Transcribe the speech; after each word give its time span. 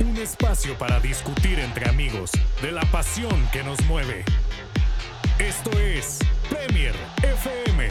Un 0.00 0.16
espacio 0.16 0.78
para 0.78 1.00
discutir 1.00 1.58
entre 1.58 1.88
amigos 1.88 2.30
de 2.62 2.70
la 2.70 2.82
pasión 2.92 3.48
que 3.52 3.64
nos 3.64 3.84
mueve. 3.86 4.24
Esto 5.40 5.72
es 5.76 6.20
Premier 6.48 6.94
FM. 7.20 7.88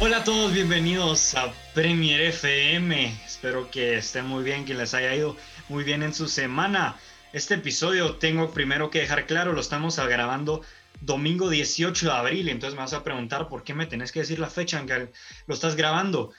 Hola 0.00 0.16
a 0.16 0.24
todos, 0.24 0.54
bienvenidos 0.54 1.34
a 1.34 1.52
Premier 1.74 2.22
FM. 2.22 3.12
Espero 3.26 3.70
que 3.70 3.98
estén 3.98 4.24
muy 4.24 4.42
bien, 4.42 4.64
que 4.64 4.72
les 4.72 4.94
haya 4.94 5.14
ido 5.14 5.36
muy 5.68 5.84
bien 5.84 6.02
en 6.02 6.14
su 6.14 6.28
semana. 6.28 6.96
Este 7.34 7.54
episodio 7.54 8.16
tengo 8.16 8.52
primero 8.52 8.88
que 8.88 9.00
dejar 9.00 9.26
claro, 9.26 9.52
lo 9.52 9.60
estamos 9.60 9.98
grabando 9.98 10.62
domingo 11.00 11.48
18 11.48 12.06
de 12.06 12.12
abril, 12.12 12.48
entonces 12.48 12.74
me 12.74 12.82
vas 12.82 12.92
a 12.92 13.04
preguntar 13.04 13.48
por 13.48 13.62
qué 13.62 13.74
me 13.74 13.86
tenés 13.86 14.12
que 14.12 14.20
decir 14.20 14.38
la 14.38 14.50
fecha 14.50 14.80
en 14.80 14.86
que 14.86 15.12
lo 15.46 15.54
estás 15.54 15.76
grabando. 15.76 16.32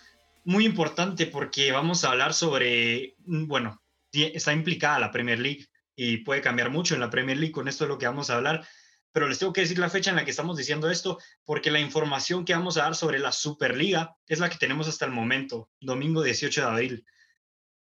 Muy 0.44 0.66
importante 0.66 1.26
porque 1.28 1.72
vamos 1.72 2.04
a 2.04 2.12
hablar 2.12 2.34
sobre, 2.34 3.16
mm, 3.26 3.48
bueno, 3.48 3.82
está 4.12 4.54
implicada 4.54 5.00
la 5.00 5.12
Premier 5.12 5.40
League 5.40 5.68
y 5.96 6.18
puede 6.18 6.42
cambiar 6.42 6.70
mucho 6.70 6.94
en 6.94 7.02
la 7.02 7.10
Premier 7.10 7.38
League, 7.38 7.52
con 7.52 7.68
esto 7.68 7.86
es 7.86 7.90
lo 7.90 7.98
que 7.98 8.08
vamos 8.08 8.30
a 8.30 8.36
hablar, 8.36 8.68
pero 9.12 9.28
les 9.28 9.40
tengo 9.40 9.54
que 9.54 9.62
decir 9.62 9.80
la 9.80 9.90
fecha 9.90 10.10
en 10.10 10.16
la 10.16 10.26
que 10.26 10.32
estamos 10.32 10.58
diciendo 10.58 10.90
esto 10.90 11.20
porque 11.44 11.72
la 11.72 11.80
información 11.80 12.46
que 12.46 12.54
vamos 12.54 12.78
a 12.78 12.84
dar 12.84 12.96
sobre 12.96 13.20
la 13.20 13.32
Superliga 13.32 14.16
es 14.28 14.40
la 14.40 14.50
que 14.50 14.58
tenemos 14.58 14.88
hasta 14.88 15.06
el 15.06 15.12
momento, 15.12 15.70
domingo 15.80 16.24
18 16.24 16.62
de 16.62 16.68
abril. 16.68 17.06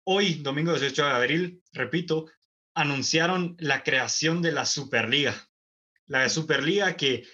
Hoy, 0.03 0.35
domingo 0.35 0.71
18 0.71 1.05
de 1.05 1.11
abril, 1.11 1.63
repito, 1.71 2.25
anunciaron 2.73 3.55
la 3.59 3.83
creación 3.83 4.41
de 4.41 4.51
la 4.51 4.65
Superliga 4.65 5.48
la 6.09 6.27
Superliga 6.27 6.97
que 6.97 7.25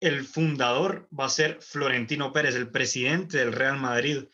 el 0.00 0.24
fundador 0.24 1.08
va 1.18 1.24
a 1.24 1.30
ser 1.30 1.58
Florentino 1.60 2.32
Pérez, 2.32 2.54
el 2.54 2.70
presidente 2.70 3.38
del 3.38 3.52
Real 3.52 3.80
Madrid, 3.80 4.24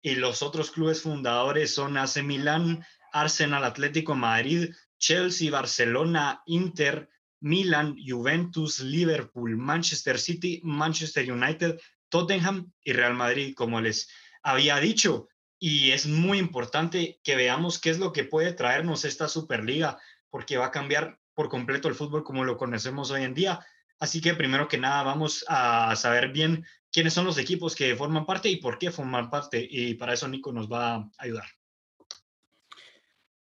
y 0.00 0.16
los 0.16 0.42
otros 0.42 0.72
clubes 0.72 1.02
fundadores 1.02 1.72
son 1.72 1.96
AC 1.96 2.22
Milán, 2.24 2.84
Arsenal 3.12 3.64
Atlético 3.64 4.16
Madrid, 4.16 4.74
Chelsea, 4.98 5.50
Barcelona, 5.50 6.42
Inter, 6.46 7.08
Milan, 7.40 7.96
Juventus, 8.04 8.80
Liverpool, 8.80 9.56
Manchester 9.56 10.18
City, 10.18 10.60
Manchester 10.64 11.30
United, 11.30 11.78
Tottenham 12.08 12.72
y 12.82 12.94
Real 12.94 13.14
Madrid, 13.14 13.54
como 13.54 13.80
les 13.80 14.08
había 14.42 14.78
dicho. 14.78 15.28
Y 15.58 15.90
es 15.90 16.06
muy 16.06 16.38
importante 16.38 17.20
que 17.22 17.36
veamos 17.36 17.78
qué 17.78 17.90
es 17.90 17.98
lo 17.98 18.12
que 18.12 18.24
puede 18.24 18.52
traernos 18.52 19.04
esta 19.04 19.28
Superliga, 19.28 20.00
porque 20.30 20.56
va 20.56 20.66
a 20.66 20.70
cambiar 20.72 21.20
por 21.42 21.50
completo 21.50 21.88
el 21.88 21.96
fútbol 21.96 22.22
como 22.22 22.44
lo 22.44 22.56
conocemos 22.56 23.10
hoy 23.10 23.24
en 23.24 23.34
día. 23.34 23.58
Así 23.98 24.20
que 24.20 24.34
primero 24.34 24.68
que 24.68 24.78
nada 24.78 25.02
vamos 25.02 25.44
a 25.48 25.96
saber 25.96 26.30
bien 26.30 26.64
quiénes 26.92 27.14
son 27.14 27.24
los 27.24 27.36
equipos 27.36 27.74
que 27.74 27.96
forman 27.96 28.24
parte 28.24 28.48
y 28.48 28.56
por 28.56 28.78
qué 28.78 28.92
forman 28.92 29.28
parte. 29.28 29.66
Y 29.68 29.94
para 29.94 30.12
eso 30.14 30.28
Nico 30.28 30.52
nos 30.52 30.70
va 30.70 30.94
a 30.94 31.10
ayudar. 31.18 31.46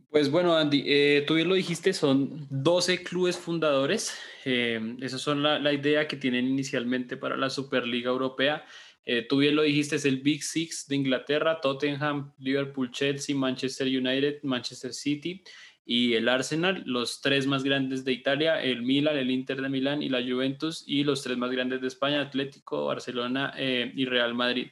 Pues 0.10 0.32
bueno, 0.32 0.58
Andy, 0.58 0.84
eh, 0.88 1.24
tú 1.28 1.36
bien 1.36 1.48
lo 1.48 1.54
dijiste, 1.54 1.94
son 1.94 2.48
12 2.50 3.04
clubes 3.04 3.38
fundadores. 3.38 4.18
Eh, 4.46 4.96
esa 5.02 5.20
son 5.20 5.44
la, 5.44 5.72
idea 5.72 6.08
que 6.08 6.18
tienen 6.18 6.48
inicialmente 6.48 7.18
para 7.18 7.38
la 7.38 7.52
Superliga 7.52 8.10
Europea. 8.10 8.66
Eh, 9.06 9.28
tú 9.30 9.38
bien 9.38 9.56
lo 9.56 9.62
dijiste, 9.62 9.98
es 9.98 10.06
el 10.06 10.22
Big 10.22 10.42
Six 10.42 10.88
de 10.88 10.96
Inglaterra, 10.96 11.62
Tottenham, 11.62 12.34
Liverpool, 12.40 12.90
Chelsea, 12.90 13.36
Manchester 13.36 13.86
United, 13.86 14.40
Manchester 14.42 14.92
City 14.92 15.44
y 15.94 16.14
el 16.14 16.30
Arsenal, 16.30 16.84
los 16.86 17.20
tres 17.20 17.48
más 17.48 17.66
grandes 17.66 18.06
de 18.06 18.14
Italia, 18.14 18.64
el 18.64 18.82
Milan, 18.82 19.18
el 19.18 19.30
Inter 19.30 19.62
de 19.62 19.68
Milán 19.68 20.02
y 20.02 20.08
la 20.08 20.24
Juventus, 20.24 20.86
y 20.88 21.04
los 21.04 21.22
tres 21.22 21.38
más 21.38 21.52
grandes 21.52 21.82
de 21.82 21.88
España, 21.88 22.22
Atlético, 22.22 22.86
Barcelona 22.86 23.54
eh, 23.58 23.92
y 23.94 24.06
Real 24.06 24.34
Madrid. 24.34 24.68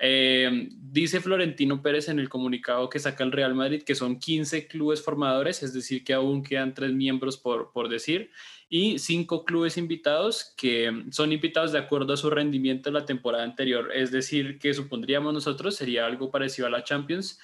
Eh, 0.00 0.70
dice 0.70 1.20
Florentino 1.20 1.82
Pérez 1.82 2.08
en 2.08 2.18
el 2.18 2.30
comunicado 2.30 2.88
que 2.88 2.98
saca 2.98 3.24
el 3.24 3.30
Real 3.30 3.54
Madrid 3.54 3.82
que 3.82 3.94
son 3.94 4.18
15 4.18 4.66
clubes 4.66 5.02
formadores, 5.02 5.62
es 5.62 5.74
decir, 5.74 6.02
que 6.02 6.14
aún 6.14 6.42
quedan 6.42 6.72
tres 6.72 6.92
miembros 6.94 7.36
por, 7.36 7.70
por 7.70 7.90
decir, 7.90 8.30
y 8.70 8.98
cinco 8.98 9.44
clubes 9.44 9.76
invitados 9.76 10.54
que 10.56 11.04
son 11.10 11.30
invitados 11.30 11.72
de 11.72 11.78
acuerdo 11.78 12.14
a 12.14 12.16
su 12.16 12.30
rendimiento 12.30 12.88
en 12.88 12.94
la 12.94 13.04
temporada 13.04 13.44
anterior, 13.44 13.90
es 13.94 14.10
decir, 14.10 14.58
que 14.58 14.72
supondríamos 14.72 15.34
nosotros 15.34 15.76
sería 15.76 16.06
algo 16.06 16.30
parecido 16.30 16.68
a 16.68 16.70
la 16.70 16.84
Champions 16.84 17.38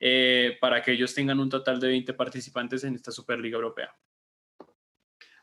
eh, 0.00 0.56
para 0.60 0.82
que 0.82 0.92
ellos 0.92 1.14
tengan 1.14 1.40
un 1.40 1.48
total 1.48 1.80
de 1.80 1.88
20 1.88 2.12
participantes 2.14 2.84
en 2.84 2.94
esta 2.94 3.10
Superliga 3.10 3.56
Europea. 3.56 3.94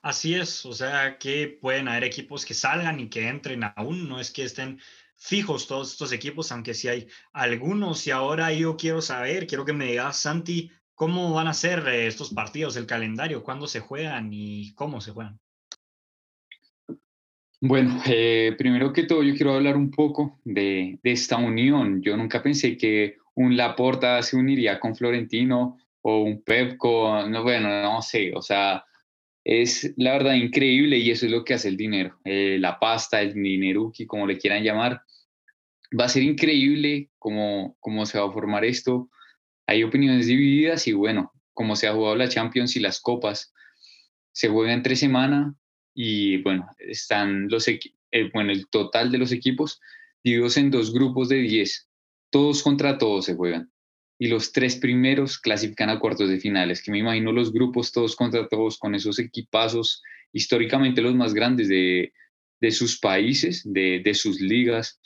Así 0.02 0.36
es, 0.36 0.66
o 0.66 0.74
sea 0.74 1.18
que 1.18 1.48
pueden 1.62 1.88
haber 1.88 2.04
equipos 2.04 2.46
que 2.46 2.54
salgan 2.54 3.00
y 3.00 3.10
que 3.10 3.30
entren 3.30 3.64
aún, 3.64 4.10
no 4.10 4.20
es 4.20 4.32
que 4.32 4.44
estén 4.44 4.80
fijos 5.16 5.68
todos 5.68 5.94
estos 5.94 6.12
equipos, 6.12 6.52
aunque 6.52 6.74
sí 6.74 6.90
hay 6.90 7.08
algunos. 7.32 8.06
Y 8.06 8.12
ahora 8.12 8.52
yo 8.52 8.76
quiero 8.76 9.02
saber, 9.02 9.48
quiero 9.48 9.64
que 9.64 9.72
me 9.72 9.86
digas, 9.86 10.18
Santi, 10.18 10.70
cómo 10.94 11.34
van 11.34 11.48
a 11.48 11.54
ser 11.54 11.88
eh, 11.88 12.08
estos 12.08 12.34
partidos, 12.34 12.76
el 12.76 12.86
calendario, 12.86 13.44
cuándo 13.44 13.68
se 13.68 13.80
juegan 13.80 14.30
y 14.34 14.74
cómo 14.74 15.00
se 15.00 15.12
juegan. 15.12 15.40
Bueno, 17.62 18.02
eh, 18.06 18.54
primero 18.58 18.92
que 18.92 19.04
todo 19.04 19.24
yo 19.24 19.34
quiero 19.36 19.54
hablar 19.54 19.78
un 19.78 19.90
poco 19.90 20.42
de, 20.44 21.00
de, 21.02 21.12
esta 21.14 21.38
unión. 21.38 22.02
Yo 22.02 22.18
nunca 22.18 22.44
pensé 22.44 22.78
que 22.78 23.20
un 23.36 23.58
Laporta 23.58 24.22
se 24.22 24.36
uniría 24.36 24.80
con 24.80 24.96
Florentino 24.96 25.78
o 26.02 26.22
un 26.22 26.44
Pep 26.44 26.78
con, 26.78 27.32
no, 27.32 27.44
bueno, 27.44 27.82
no 27.82 28.02
sé, 28.02 28.34
o 28.36 28.42
sea, 28.42 28.86
es 29.44 29.94
la 29.98 30.14
verdad 30.14 30.34
increíble 30.34 30.98
y 30.98 31.12
eso 31.12 31.26
es 31.26 31.32
lo 31.32 31.44
que 31.44 31.54
hace 31.54 31.70
el 31.70 31.78
dinero, 31.78 32.20
eh, 32.24 32.58
la 32.60 32.80
pasta, 32.80 33.22
el 33.22 33.34
dineruki, 33.34 34.06
como 34.06 34.28
le 34.28 34.38
quieran 34.38 34.64
llamar. 34.64 35.02
Va 36.00 36.06
a 36.06 36.10
ser 36.10 36.24
increíble 36.24 37.10
cómo, 37.20 37.76
cómo 37.80 38.06
se 38.06 38.20
va 38.20 38.28
a 38.28 38.32
formar 38.32 38.66
esto. 38.66 39.10
Hay 39.68 39.84
opiniones 39.84 40.28
divididas 40.28 40.88
y 40.88 40.94
bueno, 40.94 41.32
como 41.54 41.76
se 41.76 41.88
ha 41.88 41.94
jugado 41.94 42.16
la 42.16 42.30
Champions 42.30 42.76
y 42.76 42.80
las 42.80 43.00
copas, 43.00 43.54
se 44.32 44.50
juega 44.50 44.74
entre 44.74 44.96
semana 44.96 45.56
y 45.94 46.42
bueno, 46.42 46.68
están 46.80 47.48
los 47.50 47.68
eh, 47.68 47.80
bueno, 48.34 48.52
el 48.52 48.68
total 48.70 49.12
de 49.12 49.20
los 49.20 49.32
equipos 49.32 49.80
divididos 50.24 50.58
en 50.58 50.72
dos 50.72 50.94
grupos 50.94 51.30
de 51.30 51.38
10 51.38 51.90
todos 52.34 52.64
contra 52.64 52.98
todos 52.98 53.26
se 53.26 53.36
juegan. 53.36 53.72
Y 54.18 54.28
los 54.28 54.52
tres 54.52 54.76
primeros 54.76 55.38
clasifican 55.38 55.90
a 55.90 56.00
cuartos 56.00 56.30
de 56.30 56.40
finales, 56.40 56.82
que 56.82 56.92
me 56.92 56.98
imagino 56.98 57.32
los 57.32 57.54
grupos 57.54 57.92
todos 57.92 58.16
contra 58.16 58.48
todos 58.48 58.80
con 58.80 58.96
esos 58.96 59.20
equipazos 59.20 60.02
históricamente 60.32 61.04
los 61.04 61.14
más 61.14 61.36
grandes 61.36 61.68
de, 61.68 62.12
sus 62.72 63.00
países, 63.00 63.62
de, 63.66 64.14
sus 64.16 64.42
ligas. 64.42 65.00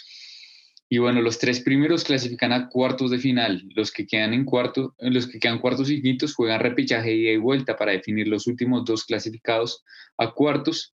Y 0.87 0.99
bueno, 0.99 1.21
los 1.21 1.37
tres 1.37 1.59
primeros 1.59 2.05
clasifican 2.05 2.53
a 2.53 2.69
cuartos 2.69 3.11
de 3.11 3.19
final. 3.19 3.61
Los 3.75 3.91
que 3.91 4.07
quedan 4.07 4.33
en 4.33 4.45
cuarto, 4.45 4.95
los 4.99 5.27
que 5.27 5.39
quedan 5.39 5.59
cuartos 5.59 5.89
y 5.89 6.01
quintos 6.01 6.33
juegan 6.33 6.61
repechaje 6.61 7.13
y 7.13 7.35
vuelta 7.35 7.75
para 7.75 7.91
definir 7.91 8.29
los 8.29 8.47
últimos 8.47 8.85
dos 8.85 9.03
clasificados 9.03 9.83
a 10.17 10.31
cuartos. 10.31 10.93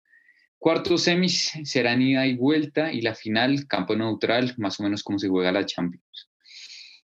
Cuartos 0.62 1.02
semis 1.02 1.54
serán 1.64 2.04
ida 2.04 2.28
y 2.28 2.36
vuelta 2.36 2.94
y 2.94 3.02
la 3.02 3.16
final 3.16 3.66
campo 3.68 3.96
neutral, 3.96 4.54
más 4.60 4.80
o 4.80 4.84
menos 4.84 5.02
como 5.02 5.18
se 5.18 5.28
juega 5.28 5.52
la 5.52 5.66
Champions. 5.66 6.30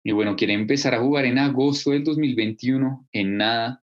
Y 0.03 0.13
bueno, 0.13 0.37
quiere 0.37 0.55
empezar 0.55 0.95
a 0.95 1.01
jugar 1.01 1.27
en 1.27 1.39
agosto 1.39 1.91
del 1.91 2.03
2021, 2.03 3.09
en 3.13 3.37
nada, 3.37 3.83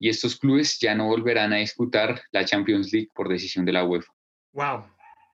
y 0.00 0.08
estos 0.08 0.34
clubes 0.34 0.80
ya 0.80 0.96
no 0.96 1.06
volverán 1.06 1.52
a 1.52 1.58
disputar 1.58 2.22
la 2.32 2.44
Champions 2.44 2.92
League 2.92 3.12
por 3.14 3.28
decisión 3.28 3.64
de 3.64 3.74
la 3.74 3.84
UEFA. 3.84 4.12
¡Wow! 4.50 4.84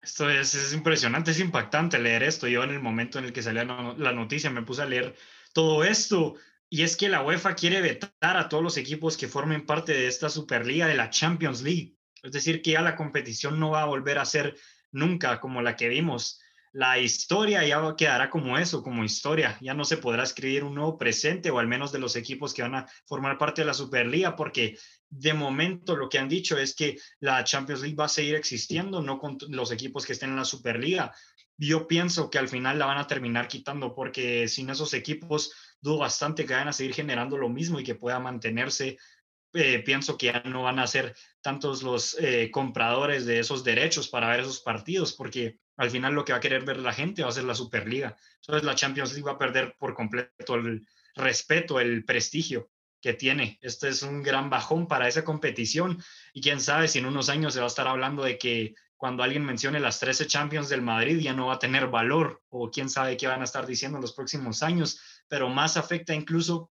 Esto 0.02 0.28
es, 0.28 0.74
impresionante, 0.74 1.30
es 1.30 1.40
impactante 1.40 1.98
leer 1.98 2.22
esto. 2.22 2.46
Yo 2.48 2.62
en 2.62 2.72
el 2.72 2.80
momento 2.80 3.18
en 3.18 3.24
el 3.24 3.32
que 3.32 3.42
salió 3.42 3.64
la 3.64 4.12
noticia 4.12 4.50
me 4.50 4.60
puse 4.60 4.82
a 4.82 4.86
leer 4.86 5.14
todo 5.54 5.84
esto. 5.84 6.34
Y 6.68 6.82
es 6.82 6.98
que 6.98 7.08
la 7.08 7.22
UEFA 7.22 7.54
quiere 7.54 7.80
vetar 7.80 8.36
a 8.36 8.50
todos 8.50 8.62
los 8.62 8.76
equipos 8.76 9.16
que 9.16 9.26
formen 9.26 9.64
parte 9.64 9.94
de 9.94 10.06
esta 10.06 10.28
Superliga 10.28 10.86
de 10.86 10.96
la 10.96 11.08
Champions 11.08 11.62
League. 11.62 11.96
Es 12.22 12.32
decir, 12.32 12.62
que 12.62 12.72
ya 12.72 12.82
la 12.82 12.96
competición 12.96 13.58
no 13.58 13.70
va 13.70 13.82
a 13.82 13.86
volver 13.86 14.18
a 14.18 14.24
ser 14.24 14.56
nunca 14.92 15.40
como 15.40 15.62
la 15.62 15.76
que 15.76 15.88
vimos 15.88 16.40
la 16.72 16.98
historia 16.98 17.66
ya 17.66 17.96
quedará 17.96 18.30
como 18.30 18.56
eso, 18.56 18.82
como 18.82 19.04
historia. 19.04 19.58
Ya 19.60 19.74
no 19.74 19.84
se 19.84 19.96
podrá 19.96 20.22
escribir 20.22 20.62
un 20.62 20.74
nuevo 20.74 20.96
presente 20.96 21.50
o 21.50 21.58
al 21.58 21.66
menos 21.66 21.90
de 21.90 21.98
los 21.98 22.14
equipos 22.14 22.54
que 22.54 22.62
van 22.62 22.76
a 22.76 22.86
formar 23.06 23.38
parte 23.38 23.62
de 23.62 23.66
la 23.66 23.74
Superliga, 23.74 24.36
porque 24.36 24.78
de 25.08 25.34
momento 25.34 25.96
lo 25.96 26.08
que 26.08 26.18
han 26.18 26.28
dicho 26.28 26.56
es 26.56 26.74
que 26.74 26.98
la 27.18 27.42
Champions 27.42 27.82
League 27.82 27.96
va 27.96 28.04
a 28.04 28.08
seguir 28.08 28.36
existiendo, 28.36 29.02
no 29.02 29.18
con 29.18 29.36
los 29.48 29.72
equipos 29.72 30.06
que 30.06 30.12
estén 30.12 30.30
en 30.30 30.36
la 30.36 30.44
Superliga. 30.44 31.12
Yo 31.56 31.88
pienso 31.88 32.30
que 32.30 32.38
al 32.38 32.48
final 32.48 32.78
la 32.78 32.86
van 32.86 32.98
a 32.98 33.06
terminar 33.06 33.48
quitando 33.48 33.94
porque 33.94 34.46
sin 34.46 34.70
esos 34.70 34.94
equipos 34.94 35.52
dudo 35.80 35.98
bastante 35.98 36.46
que 36.46 36.52
vayan 36.52 36.68
a 36.68 36.72
seguir 36.72 36.94
generando 36.94 37.36
lo 37.36 37.48
mismo 37.48 37.80
y 37.80 37.84
que 37.84 37.96
pueda 37.96 38.20
mantenerse 38.20 38.96
eh, 39.52 39.82
pienso 39.84 40.16
que 40.16 40.26
ya 40.26 40.42
no 40.44 40.62
van 40.62 40.78
a 40.78 40.86
ser 40.86 41.16
tantos 41.40 41.82
los 41.82 42.16
eh, 42.20 42.50
compradores 42.52 43.26
de 43.26 43.40
esos 43.40 43.64
derechos 43.64 44.08
para 44.08 44.28
ver 44.28 44.40
esos 44.40 44.60
partidos, 44.60 45.12
porque 45.12 45.58
al 45.76 45.90
final 45.90 46.14
lo 46.14 46.24
que 46.24 46.32
va 46.32 46.38
a 46.38 46.42
querer 46.42 46.64
ver 46.64 46.78
la 46.78 46.92
gente 46.92 47.22
va 47.22 47.30
a 47.30 47.32
ser 47.32 47.44
la 47.44 47.54
Superliga. 47.54 48.16
Entonces 48.36 48.64
la 48.64 48.74
Champions 48.74 49.12
League 49.12 49.26
va 49.26 49.32
a 49.32 49.38
perder 49.38 49.74
por 49.78 49.94
completo 49.94 50.54
el 50.54 50.86
respeto, 51.14 51.80
el 51.80 52.04
prestigio 52.04 52.70
que 53.00 53.14
tiene. 53.14 53.58
Este 53.62 53.88
es 53.88 54.02
un 54.02 54.22
gran 54.22 54.50
bajón 54.50 54.86
para 54.86 55.08
esa 55.08 55.24
competición 55.24 56.02
y 56.32 56.42
quién 56.42 56.60
sabe 56.60 56.86
si 56.86 56.98
en 56.98 57.06
unos 57.06 57.28
años 57.28 57.54
se 57.54 57.60
va 57.60 57.66
a 57.66 57.68
estar 57.68 57.88
hablando 57.88 58.22
de 58.22 58.38
que 58.38 58.74
cuando 58.96 59.22
alguien 59.22 59.44
mencione 59.44 59.80
las 59.80 59.98
13 59.98 60.26
Champions 60.26 60.68
del 60.68 60.82
Madrid 60.82 61.18
ya 61.18 61.32
no 61.32 61.46
va 61.46 61.54
a 61.54 61.58
tener 61.58 61.86
valor 61.86 62.42
o 62.50 62.70
quién 62.70 62.90
sabe 62.90 63.16
qué 63.16 63.26
van 63.26 63.40
a 63.40 63.44
estar 63.44 63.66
diciendo 63.66 63.96
en 63.96 64.02
los 64.02 64.12
próximos 64.12 64.62
años, 64.62 65.00
pero 65.26 65.48
más 65.48 65.78
afecta 65.78 66.14
incluso 66.14 66.70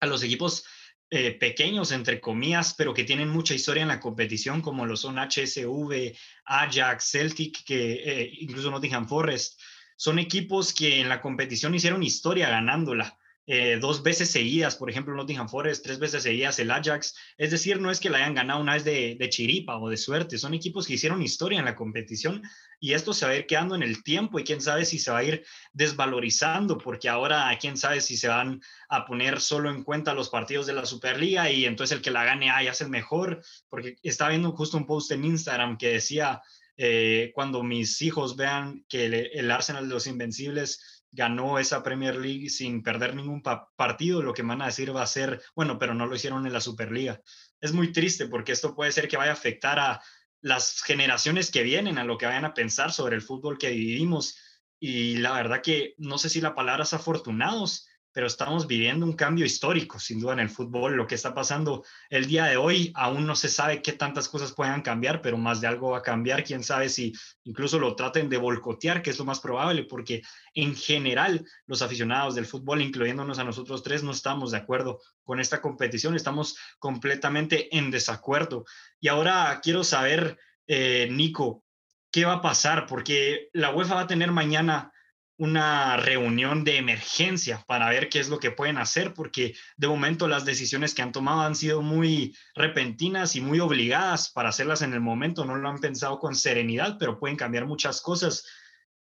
a 0.00 0.06
los 0.06 0.22
equipos 0.22 0.64
eh, 1.10 1.32
pequeños, 1.32 1.92
entre 1.92 2.20
comillas, 2.20 2.74
pero 2.74 2.94
que 2.94 3.04
tienen 3.04 3.28
mucha 3.28 3.54
historia 3.54 3.82
en 3.82 3.88
la 3.88 4.00
competición, 4.00 4.60
como 4.60 4.86
lo 4.86 4.96
son 4.96 5.18
HSV, 5.18 6.12
Ajax, 6.46 7.10
Celtic, 7.10 7.64
que 7.64 7.92
eh, 7.92 8.30
incluso 8.40 8.70
Nottingham 8.70 9.06
Forest. 9.06 9.60
Son 9.96 10.18
equipos 10.18 10.72
que 10.72 11.00
en 11.00 11.08
la 11.08 11.20
competición 11.20 11.74
hicieron 11.74 12.02
historia 12.02 12.48
ganándola. 12.48 13.16
Eh, 13.46 13.76
dos 13.78 14.02
veces 14.02 14.30
seguidas, 14.30 14.76
por 14.76 14.88
ejemplo, 14.88 15.14
Nottingham 15.14 15.50
Forest, 15.50 15.84
tres 15.84 15.98
veces 15.98 16.22
seguidas 16.22 16.58
el 16.58 16.70
Ajax. 16.70 17.14
Es 17.36 17.50
decir, 17.50 17.78
no 17.78 17.90
es 17.90 18.00
que 18.00 18.08
la 18.08 18.18
hayan 18.18 18.34
ganado 18.34 18.60
una 18.60 18.74
vez 18.74 18.84
de, 18.84 19.18
chiripa 19.28 19.76
o 19.76 19.90
de 19.90 19.98
suerte, 19.98 20.38
son 20.38 20.54
equipos 20.54 20.86
que 20.86 20.94
hicieron 20.94 21.22
historia 21.22 21.58
en 21.58 21.66
la 21.66 21.76
competición 21.76 22.42
y 22.80 22.92
esto 22.94 23.12
se 23.12 23.26
va 23.26 23.32
a 23.32 23.36
ir 23.36 23.46
quedando 23.46 23.74
en 23.74 23.82
el 23.82 24.02
tiempo 24.02 24.38
y 24.38 24.44
quién 24.44 24.60
sabe 24.60 24.84
si 24.86 24.98
se 24.98 25.10
va 25.10 25.18
a 25.18 25.24
ir 25.24 25.44
desvalorizando, 25.72 26.78
porque 26.78 27.08
ahora 27.08 27.56
quién 27.60 27.76
sabe 27.76 28.00
si 28.00 28.16
se 28.16 28.28
van 28.28 28.60
a 28.88 29.04
poner 29.04 29.40
solo 29.40 29.70
en 29.70 29.82
cuenta 29.82 30.14
los 30.14 30.30
partidos 30.30 30.66
de 30.66 30.72
la 30.72 30.86
Superliga 30.86 31.50
y 31.50 31.66
entonces 31.66 31.96
el 31.96 32.02
que 32.02 32.10
la 32.10 32.24
gane, 32.24 32.50
ah, 32.50 32.62
ya 32.62 32.70
es 32.70 32.80
el 32.80 32.88
mejor, 32.88 33.42
porque 33.68 33.96
estaba 34.02 34.30
viendo 34.30 34.52
justo 34.52 34.76
un 34.76 34.86
post 34.86 35.10
en 35.12 35.24
Instagram 35.24 35.76
que 35.76 35.92
decía, 35.92 36.40
eh, 36.76 37.30
cuando 37.34 37.62
mis 37.62 38.02
hijos 38.02 38.36
vean 38.36 38.84
que 38.88 39.06
el 39.06 39.50
Arsenal 39.50 39.86
de 39.86 39.94
los 39.94 40.06
Invencibles 40.06 40.93
ganó 41.14 41.58
esa 41.58 41.82
Premier 41.82 42.16
League 42.16 42.50
sin 42.50 42.82
perder 42.82 43.14
ningún 43.14 43.42
partido, 43.76 44.22
lo 44.22 44.34
que 44.34 44.42
van 44.42 44.62
a 44.62 44.66
decir 44.66 44.94
va 44.94 45.02
a 45.02 45.06
ser, 45.06 45.40
bueno, 45.54 45.78
pero 45.78 45.94
no 45.94 46.06
lo 46.06 46.16
hicieron 46.16 46.46
en 46.46 46.52
la 46.52 46.60
Superliga. 46.60 47.20
Es 47.60 47.72
muy 47.72 47.92
triste 47.92 48.26
porque 48.26 48.52
esto 48.52 48.74
puede 48.74 48.92
ser 48.92 49.08
que 49.08 49.16
vaya 49.16 49.30
a 49.30 49.34
afectar 49.34 49.78
a 49.78 50.02
las 50.40 50.82
generaciones 50.82 51.50
que 51.50 51.62
vienen, 51.62 51.98
a 51.98 52.04
lo 52.04 52.18
que 52.18 52.26
vayan 52.26 52.44
a 52.44 52.52
pensar 52.52 52.92
sobre 52.92 53.16
el 53.16 53.22
fútbol 53.22 53.58
que 53.58 53.70
vivimos. 53.70 54.36
Y 54.78 55.16
la 55.18 55.32
verdad 55.32 55.62
que 55.62 55.94
no 55.98 56.18
sé 56.18 56.28
si 56.28 56.40
la 56.40 56.54
palabra 56.54 56.82
es 56.82 56.92
afortunados, 56.92 57.86
pero 58.14 58.28
estamos 58.28 58.68
viviendo 58.68 59.04
un 59.04 59.14
cambio 59.14 59.44
histórico, 59.44 59.98
sin 59.98 60.20
duda, 60.20 60.34
en 60.34 60.38
el 60.38 60.48
fútbol. 60.48 60.94
Lo 60.94 61.04
que 61.04 61.16
está 61.16 61.34
pasando 61.34 61.84
el 62.08 62.26
día 62.26 62.44
de 62.44 62.56
hoy, 62.56 62.92
aún 62.94 63.26
no 63.26 63.34
se 63.34 63.48
sabe 63.48 63.82
qué 63.82 63.90
tantas 63.90 64.28
cosas 64.28 64.52
puedan 64.52 64.82
cambiar, 64.82 65.20
pero 65.20 65.36
más 65.36 65.60
de 65.60 65.66
algo 65.66 65.90
va 65.90 65.98
a 65.98 66.02
cambiar. 66.02 66.44
Quién 66.44 66.62
sabe 66.62 66.88
si 66.88 67.12
incluso 67.42 67.80
lo 67.80 67.96
traten 67.96 68.28
de 68.28 68.36
volcotear, 68.36 69.02
que 69.02 69.10
es 69.10 69.18
lo 69.18 69.24
más 69.24 69.40
probable, 69.40 69.82
porque 69.82 70.22
en 70.54 70.76
general 70.76 71.44
los 71.66 71.82
aficionados 71.82 72.36
del 72.36 72.46
fútbol, 72.46 72.82
incluyéndonos 72.82 73.40
a 73.40 73.44
nosotros 73.44 73.82
tres, 73.82 74.04
no 74.04 74.12
estamos 74.12 74.52
de 74.52 74.58
acuerdo 74.58 75.00
con 75.24 75.40
esta 75.40 75.60
competición, 75.60 76.14
estamos 76.14 76.56
completamente 76.78 77.76
en 77.76 77.90
desacuerdo. 77.90 78.64
Y 79.00 79.08
ahora 79.08 79.58
quiero 79.60 79.82
saber, 79.82 80.38
eh, 80.68 81.08
Nico, 81.10 81.64
¿qué 82.12 82.24
va 82.24 82.34
a 82.34 82.42
pasar? 82.42 82.86
Porque 82.86 83.48
la 83.52 83.74
UEFA 83.74 83.96
va 83.96 84.00
a 84.02 84.06
tener 84.06 84.30
mañana 84.30 84.92
una 85.36 85.96
reunión 85.96 86.62
de 86.62 86.76
emergencia 86.76 87.64
para 87.66 87.90
ver 87.90 88.08
qué 88.08 88.20
es 88.20 88.28
lo 88.28 88.38
que 88.38 88.52
pueden 88.52 88.78
hacer, 88.78 89.14
porque 89.14 89.54
de 89.76 89.88
momento 89.88 90.28
las 90.28 90.44
decisiones 90.44 90.94
que 90.94 91.02
han 91.02 91.12
tomado 91.12 91.40
han 91.40 91.56
sido 91.56 91.82
muy 91.82 92.36
repentinas 92.54 93.34
y 93.34 93.40
muy 93.40 93.58
obligadas 93.60 94.30
para 94.30 94.50
hacerlas 94.50 94.82
en 94.82 94.92
el 94.92 95.00
momento, 95.00 95.44
no 95.44 95.56
lo 95.56 95.68
han 95.68 95.80
pensado 95.80 96.18
con 96.18 96.36
serenidad, 96.36 96.96
pero 96.98 97.18
pueden 97.18 97.36
cambiar 97.36 97.66
muchas 97.66 98.00
cosas. 98.00 98.46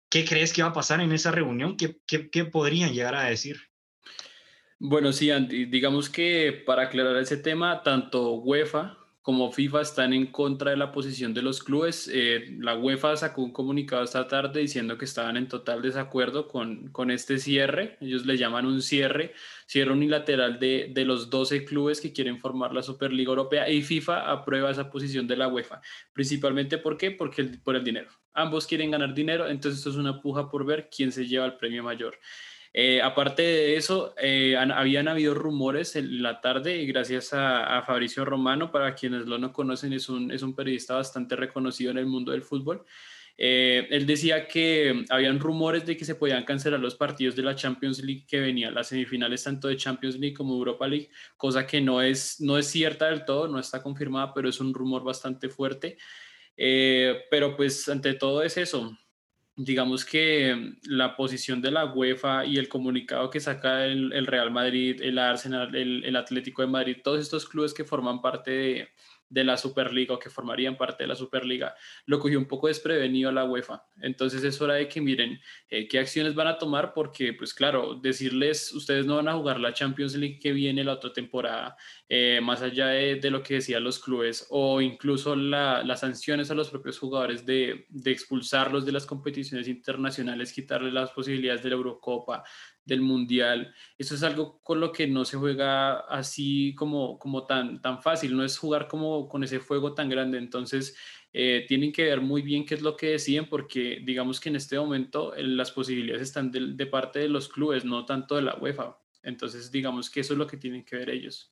¿Qué 0.09 0.25
crees 0.25 0.53
que 0.53 0.63
va 0.63 0.69
a 0.69 0.75
pasar 0.75 1.01
en 1.01 1.13
esa 1.13 1.33
reunión? 1.33 1.77
¿Qué, 1.77 1.99
qué, 2.07 2.45
podrían 2.45 2.93
llegar 2.93 3.15
a 3.17 3.25
decir? 3.25 3.61
Bueno, 4.79 5.13
sí, 5.13 5.31
digamos 5.71 6.09
que 6.09 6.63
para 6.67 6.83
aclarar 6.83 7.17
ese 7.17 7.37
tema, 7.37 7.83
tanto 7.83 8.33
UEFA 8.35 9.02
como 9.23 9.53
FIFA 9.53 9.83
están 9.83 10.13
en 10.13 10.27
contra 10.27 10.73
de 10.73 10.77
la 10.77 10.91
posición 10.91 11.33
de 11.33 11.43
los 11.43 11.63
clubes. 11.63 12.11
Eh, 12.13 12.57
la 12.59 12.77
UEFA 12.77 13.17
sacó 13.17 13.43
un 13.43 13.53
comunicado 13.53 14.03
esta 14.03 14.27
tarde 14.27 14.61
diciendo 14.61 14.99
que 14.99 15.05
estaban 15.05 15.37
en 15.37 15.47
total 15.47 15.81
desacuerdo 15.81 16.49
con, 16.49 16.89
con 16.89 17.13
este 17.13 17.39
cierre. 17.39 17.97
Ellos 18.01 18.27
le 18.27 18.37
llaman 18.37 18.67
un 18.67 18.83
cierre, 18.83 19.33
cierre 19.67 19.93
unilateral 19.93 20.59
de, 20.59 20.91
de 20.93 21.05
los 21.05 21.31
12 21.31 21.65
clubes 21.65 22.01
que 22.01 22.13
quieren 22.13 22.41
formar 22.41 22.75
la 22.75 22.83
Superliga 22.83 23.31
Europea 23.31 23.71
y 23.71 23.83
FIFA 23.83 24.31
aprueba 24.33 24.73
esa 24.73 24.91
posición 24.91 25.29
de 25.29 25.37
la 25.37 25.47
UEFA. 25.47 25.81
Principalmente 26.13 26.79
¿por 26.79 26.97
qué? 26.97 27.13
Porque 27.13 27.45
por 27.45 27.77
el 27.77 27.85
dinero. 27.85 28.11
Ambos 28.35 28.67
quieren 28.67 28.91
ganar 28.91 29.15
dinero, 29.15 29.47
entonces 29.47 29.79
esto 29.79 29.91
es 29.91 29.97
una 29.97 30.21
puja 30.21 30.51
por 30.51 30.65
ver 30.67 30.89
quién 30.95 31.13
se 31.13 31.27
lleva 31.27 31.47
el 31.47 31.57
premio 31.59 31.85
mayor. 31.85 32.19
Eh, 32.75 33.03
aparte 33.03 33.43
de 33.43 33.77
eso, 33.77 34.15
eh, 34.17 34.57
habían 34.57 35.07
habido 35.07 35.35
rumores 35.35 35.95
en 35.95 36.23
la 36.23 36.41
tarde 36.41 36.79
y 36.79 36.87
gracias 36.87 37.35
a, 37.35 37.83
Fabricio 37.87 38.25
Romano, 38.25 38.71
para 38.73 38.95
quienes 38.95 39.27
lo 39.27 39.39
no 39.39 39.53
conocen, 39.53 39.93
es 39.93 40.09
un, 40.09 40.31
es 40.31 40.43
un 40.43 40.55
periodista 40.55 40.95
bastante 40.95 41.37
reconocido 41.37 41.91
en 41.91 41.99
el 41.99 42.07
mundo 42.07 42.33
del 42.33 42.43
fútbol. 42.43 42.85
Eh, 43.37 43.89
él 43.91 44.07
decía 44.07 44.47
que 44.47 45.05
habían 45.11 45.41
rumores 45.41 45.85
de 45.85 45.97
que 45.97 46.05
se 46.05 46.15
podían 46.15 46.45
cancelar 46.45 46.81
los 46.81 46.95
partidos 46.95 47.35
de 47.35 47.43
la 47.43 47.57
Champions 47.57 48.03
League 48.03 48.25
que 48.27 48.41
venían, 48.41 48.75
las 48.75 48.89
semifinales 48.89 49.43
tanto 49.43 49.69
de 49.69 49.77
Champions 49.77 50.19
League 50.19 50.35
como 50.35 50.55
Europa 50.55 50.87
League, 50.87 51.11
cosa 51.37 51.67
que 51.67 51.81
no 51.81 52.01
es, 52.01 52.41
no 52.41 52.57
es 52.57 52.67
cierta 52.69 53.07
del 53.09 53.25
todo, 53.25 53.49
no 53.49 53.59
está 53.59 53.83
confirmada, 53.83 54.33
pero 54.33 54.49
es 54.49 54.61
un 54.61 54.73
rumor 54.73 55.03
bastante 55.05 55.49
fuerte. 55.49 55.99
pero 57.31 57.57
pues 57.57 57.89
ante 57.89 58.15
todo 58.15 58.43
es 58.43 58.57
eso, 58.57 58.97
digamos 59.57 60.05
que 60.05 60.75
la 60.85 61.17
posición 61.17 61.61
de 61.61 61.71
la 61.71 61.85
UEFA 61.87 62.47
y 62.47 62.57
el 62.57 62.69
comunicado 62.69 63.31
que 63.31 63.41
saca 63.41 63.85
el, 63.85 64.27
Real 64.27 64.51
Madrid, 64.51 65.01
el 65.03 65.19
Arsenal, 65.19 65.75
el, 65.75 66.05
el, 66.05 66.17
Atlético 66.17 66.63
de 66.63 66.69
Madrid, 66.69 66.97
todos 67.05 67.21
estos 67.21 67.49
clubes 67.49 67.75
que 67.75 67.85
forman 67.85 68.23
parte 68.23 68.51
de, 68.51 68.89
de 69.33 69.45
la 69.45 69.57
Superliga 69.57 70.15
o 70.15 70.19
que 70.19 70.29
formarían 70.29 70.77
parte 70.77 71.05
de 71.05 71.09
la 71.09 71.15
Superliga, 71.15 71.75
lo 72.05 72.19
cogió 72.19 72.39
un 72.39 72.47
poco 72.47 72.69
desprevenido 72.69 73.31
a 73.31 73.33
la 73.33 73.45
UEFA. 73.45 73.85
Entonces 74.03 74.45
es 74.45 74.61
hora 74.61 74.75
de 74.75 74.89
que 74.89 75.01
miren 75.01 75.41
eh, 75.71 75.89
qué 75.89 75.99
acciones 75.99 76.35
van 76.35 76.49
a 76.49 76.59
tomar 76.59 76.93
porque, 76.93 77.33
pues 77.33 77.55
claro, 77.55 77.95
decirles, 77.95 78.73
ustedes 78.73 79.07
no 79.07 79.17
van 79.17 79.29
a 79.29 79.35
jugar 79.35 79.59
la 79.59 79.73
Champions 79.73 80.15
League 80.17 80.39
que 80.39 80.53
viene 80.53 80.85
la 80.85 80.93
otra 80.93 81.13
temporada, 81.15 81.77
eh, 82.09 82.41
más 82.43 82.61
allá 82.61 82.89
de, 82.89 83.31
lo 83.31 83.43
que 83.43 83.55
decían 83.55 83.83
los 83.83 83.99
clubes 83.99 84.47
o 84.51 84.83
incluso 84.83 85.35
las 85.35 86.01
sanciones 86.01 86.51
a 86.51 86.55
los 86.55 86.69
propios 86.69 86.99
jugadores 86.99 87.47
de, 87.47 87.87
de 87.89 88.11
expulsarlos 88.11 88.85
de 88.85 88.93
las 88.93 89.07
competiciones 89.07 89.67
internacionales, 89.67 90.53
quitarles 90.53 90.93
las 90.93 91.11
posibilidades 91.11 91.63
de 91.63 91.71
la 91.71 91.77
Eurocopa, 91.77 92.45
del 92.85 93.01
mundial. 93.01 93.75
Eso 93.99 94.15
es 94.15 94.23
algo 94.23 94.61
con 94.63 94.81
lo 94.81 94.93
que 94.93 95.07
no 95.07 95.25
se 95.25 95.37
juega 95.37 96.01
así 96.01 96.75
como, 96.75 97.19
como 97.19 97.47
tan, 97.47 97.81
tan 97.81 98.03
fácil, 98.03 98.37
no 98.37 98.45
es 98.45 98.59
jugar 98.59 98.89
como 98.89 99.29
con 99.29 99.45
ese 99.45 99.61
fuego 99.61 99.95
tan 99.95 100.09
grande. 100.09 100.39
Entonces, 100.39 100.97
eh, 101.33 101.65
tienen 101.69 101.93
que 101.93 102.05
ver 102.05 102.21
muy 102.21 102.43
bien 102.43 102.67
qué 102.67 102.75
es 102.75 102.83
lo 102.83 102.97
que 102.97 103.11
deciden 103.11 103.49
porque 103.49 104.01
digamos 104.05 104.41
que 104.41 104.51
en 104.51 104.57
este 104.57 104.79
momento 104.79 105.35
eh, 105.35 105.43
las 105.43 105.73
posibilidades 105.73 106.23
están 106.23 106.51
de, 106.51 106.75
de 106.75 106.87
parte 106.87 107.21
de 107.21 107.29
los 107.29 107.49
clubes, 107.49 107.85
no 107.85 108.05
tanto 108.05 108.37
de 108.37 108.43
la 108.43 108.57
UEFA. 108.57 108.99
Entonces, 109.23 109.71
digamos 109.71 110.11
que 110.11 110.21
eso 110.21 110.35
es 110.35 110.39
lo 110.39 110.47
que 110.47 110.57
tienen 110.57 110.85
que 110.85 110.97
ver 110.97 111.11
ellos. 111.11 111.52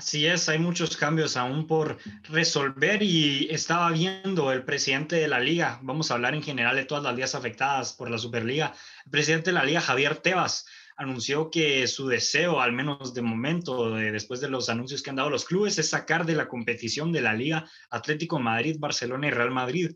Así 0.00 0.26
es, 0.26 0.48
hay 0.48 0.58
muchos 0.58 0.96
cambios 0.96 1.36
aún 1.36 1.66
por 1.66 1.98
resolver 2.22 3.02
y 3.02 3.48
estaba 3.50 3.90
viendo 3.90 4.50
el 4.50 4.64
presidente 4.64 5.16
de 5.16 5.28
la 5.28 5.40
liga, 5.40 5.78
vamos 5.82 6.10
a 6.10 6.14
hablar 6.14 6.34
en 6.34 6.42
general 6.42 6.74
de 6.74 6.86
todas 6.86 7.04
las 7.04 7.14
ligas 7.14 7.34
afectadas 7.34 7.92
por 7.92 8.10
la 8.10 8.16
Superliga, 8.16 8.72
el 9.04 9.10
presidente 9.10 9.50
de 9.50 9.56
la 9.56 9.64
liga, 9.64 9.82
Javier 9.82 10.16
Tebas, 10.16 10.64
anunció 10.96 11.50
que 11.50 11.86
su 11.86 12.08
deseo, 12.08 12.62
al 12.62 12.72
menos 12.72 13.12
de 13.12 13.20
momento, 13.20 13.94
después 13.94 14.40
de 14.40 14.48
los 14.48 14.70
anuncios 14.70 15.02
que 15.02 15.10
han 15.10 15.16
dado 15.16 15.28
los 15.28 15.44
clubes, 15.44 15.78
es 15.78 15.90
sacar 15.90 16.24
de 16.24 16.34
la 16.34 16.48
competición 16.48 17.12
de 17.12 17.20
la 17.20 17.34
liga 17.34 17.70
Atlético 17.90 18.38
Madrid, 18.38 18.76
Barcelona 18.78 19.26
y 19.26 19.32
Real 19.32 19.50
Madrid. 19.50 19.90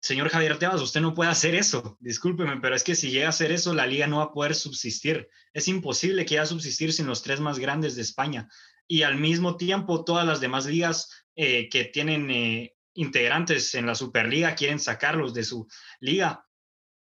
Señor 0.00 0.28
Javier 0.28 0.58
Tebas, 0.58 0.82
usted 0.82 1.00
no 1.00 1.14
puede 1.14 1.30
hacer 1.30 1.54
eso, 1.54 1.96
discúlpeme, 2.00 2.60
pero 2.60 2.76
es 2.76 2.84
que 2.84 2.94
si 2.94 3.10
llega 3.10 3.28
a 3.28 3.30
hacer 3.30 3.50
eso, 3.50 3.72
la 3.72 3.86
liga 3.86 4.06
no 4.06 4.18
va 4.18 4.24
a 4.24 4.32
poder 4.32 4.54
subsistir. 4.54 5.30
Es 5.54 5.68
imposible 5.68 6.26
que 6.26 6.38
haya 6.38 6.46
subsistir 6.46 6.92
sin 6.92 7.06
los 7.06 7.22
tres 7.22 7.40
más 7.40 7.58
grandes 7.58 7.96
de 7.96 8.02
España 8.02 8.46
y 8.88 9.02
al 9.02 9.16
mismo 9.16 9.56
tiempo 9.56 10.04
todas 10.04 10.26
las 10.26 10.40
demás 10.40 10.64
ligas 10.66 11.26
eh, 11.36 11.68
que 11.68 11.84
tienen 11.84 12.30
eh, 12.30 12.74
integrantes 12.94 13.74
en 13.74 13.86
la 13.86 13.94
Superliga 13.94 14.54
quieren 14.54 14.80
sacarlos 14.80 15.34
de 15.34 15.44
su 15.44 15.68
liga. 16.00 16.44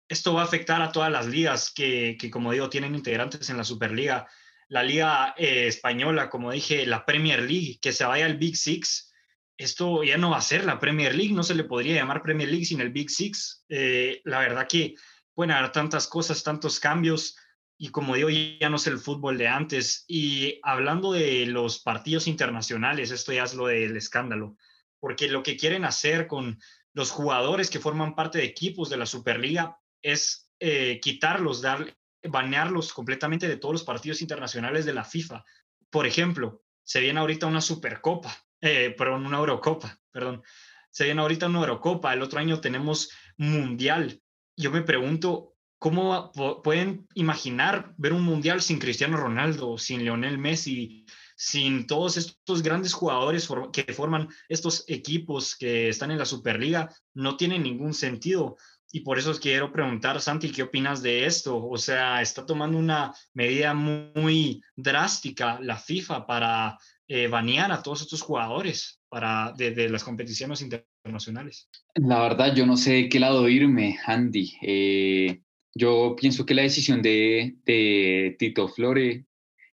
Esto 0.10 0.34
va 0.34 0.42
a 0.42 0.46
afectar 0.46 0.82
a 0.82 0.92
todas 0.92 1.12
las 1.12 1.28
ligas 1.28 1.72
que, 1.74 2.18
como 2.32 2.52
digo, 2.52 2.70
tienen 2.70 2.96
integrantes 2.96 3.50
en 3.50 3.58
la 3.58 3.64
Superliga. 3.64 4.28
La 4.68 4.84
liga 4.84 5.36
eh, 5.38 5.68
española, 5.68 6.30
como 6.30 6.52
dije, 6.52 6.86
la 6.86 7.06
Premier 7.06 7.42
League, 7.42 7.80
que 7.82 7.94
se 7.94 8.04
vaya 8.04 8.26
al 8.26 8.38
Big 8.38 8.58
Six. 8.58 9.14
Esto 9.58 10.04
ya 10.04 10.18
no 10.18 10.32
va 10.32 10.38
a 10.38 10.42
ser 10.42 10.66
la 10.66 10.80
Premier 10.80 11.16
League, 11.16 11.34
no 11.34 11.44
se 11.44 11.56
le 11.56 11.64
podría 11.64 11.96
llamar 11.96 12.22
Premier 12.22 12.50
League 12.50 12.66
sin 12.66 12.82
el 12.82 12.92
Big 12.92 13.10
Six. 13.10 13.66
la 13.70 14.40
verdad 14.40 14.68
que 14.68 14.96
pueden 15.34 15.52
haber 15.52 15.72
tantas 15.72 16.08
cosas, 16.08 16.44
tantos 16.44 16.80
cambios 16.80 17.38
y 17.78 17.90
como 17.90 18.16
digo, 18.16 18.30
ya 18.30 18.70
no 18.70 18.78
es 18.78 18.88
el 18.88 19.00
fútbol 19.00 19.38
de 19.38 19.48
antes. 19.48 20.06
Y 20.08 20.60
hablando 20.64 21.12
de 21.12 21.46
los 21.46 21.80
partidos 21.80 22.28
internacionales, 22.28 23.12
esto 23.12 23.34
ya 23.34 23.44
es 23.44 23.54
lo 23.54 23.68
del 23.68 23.98
escándalo, 23.98 24.56
porque 25.00 25.28
lo 25.28 25.44
que 25.44 25.58
quieren 25.58 25.86
hacer 25.86 26.28
con 26.28 26.60
los 26.94 27.12
jugadores 27.12 27.70
que 27.70 27.80
forman 27.80 28.16
parte 28.16 28.38
de 28.38 28.46
equipos 28.46 28.90
de 28.90 28.98
la 28.98 29.06
Superliga 29.06 29.78
es 30.02 30.50
eh, 30.60 31.00
quitarlos, 31.02 31.62
dar, 31.62 31.98
banearlos 32.24 32.94
completamente 32.94 33.48
de 33.48 33.58
todos 33.58 33.74
los 33.74 33.84
partidos 33.84 34.22
internacionales 34.22 34.86
de 34.86 34.94
la 34.94 35.04
FIFA. 35.04 35.44
Por 35.90 36.08
ejemplo, 36.08 36.64
se 36.84 37.02
viene 37.02 37.20
ahorita 37.20 37.48
una 37.48 37.60
Supercopa, 37.60 38.34
eh, 38.62 38.96
perdón, 38.98 39.26
una 39.26 39.38
Eurocopa, 39.38 40.00
perdón. 40.12 40.44
se 40.92 41.06
viene 41.06 41.22
ahorita 41.22 41.48
una 41.48 41.60
Eurocopa, 41.60 42.14
el 42.14 42.22
otro 42.22 42.40
año 42.40 42.62
tenemos 42.62 43.12
Mundial. 43.38 44.22
Yo 44.56 44.72
me 44.72 44.82
pregunto, 44.82 45.55
¿cómo 45.80 46.32
pueden 46.64 47.08
imaginar 47.14 47.94
ver 47.98 48.14
un 48.14 48.24
Mundial 48.24 48.62
sin 48.62 48.80
Cristiano 48.80 49.18
Ronaldo, 49.18 49.78
sin 49.78 50.04
Lionel 50.04 50.38
Messi, 50.38 51.06
sin 51.36 51.86
todos 51.86 52.18
estos 52.18 52.64
grandes 52.64 52.94
jugadores 52.94 53.48
que 53.74 53.94
forman 53.94 54.30
estos 54.50 54.86
equipos 54.88 55.56
que 55.56 55.90
están 55.90 56.12
en 56.12 56.18
la 56.18 56.26
Superliga? 56.26 56.90
No 57.14 57.38
tiene 57.38 57.60
ningún 57.60 57.94
sentido. 57.94 58.58
Y 58.92 59.02
por 59.02 59.20
eso 59.20 59.34
quiero 59.40 59.74
preguntar, 59.74 60.22
Santi, 60.22 60.52
¿qué 60.52 60.64
opinas 60.64 61.02
de 61.02 61.26
esto? 61.26 61.58
O 61.58 61.78
sea, 61.78 62.22
está 62.22 62.46
tomando 62.46 62.78
una 62.78 63.14
medida 63.34 63.74
muy, 63.74 64.62
drástica 64.76 65.60
la 65.62 65.76
FIFA 65.76 66.26
para 66.26 66.78
eh, 67.08 67.28
banear 67.28 67.74
a 67.74 67.84
todos 67.84 68.04
estos 68.04 68.22
jugadores 68.22 69.02
para, 69.10 69.52
de, 69.58 69.90
las 69.90 70.04
competiciones 70.04 70.62
internacionales. 70.62 71.70
La 71.96 72.22
verdad, 72.22 72.56
yo 72.56 72.66
no 72.66 72.78
sé 72.78 72.94
de 72.94 73.10
qué 73.10 73.20
lado 73.20 73.50
irme, 73.50 74.00
Andy. 74.06 74.54
Eh, 74.62 75.42
yo 75.76 76.16
pienso 76.18 76.46
que 76.46 76.54
la 76.54 76.62
decisión 76.62 77.02
de, 77.02 78.36
Tito 78.40 78.70
Flore 78.70 79.26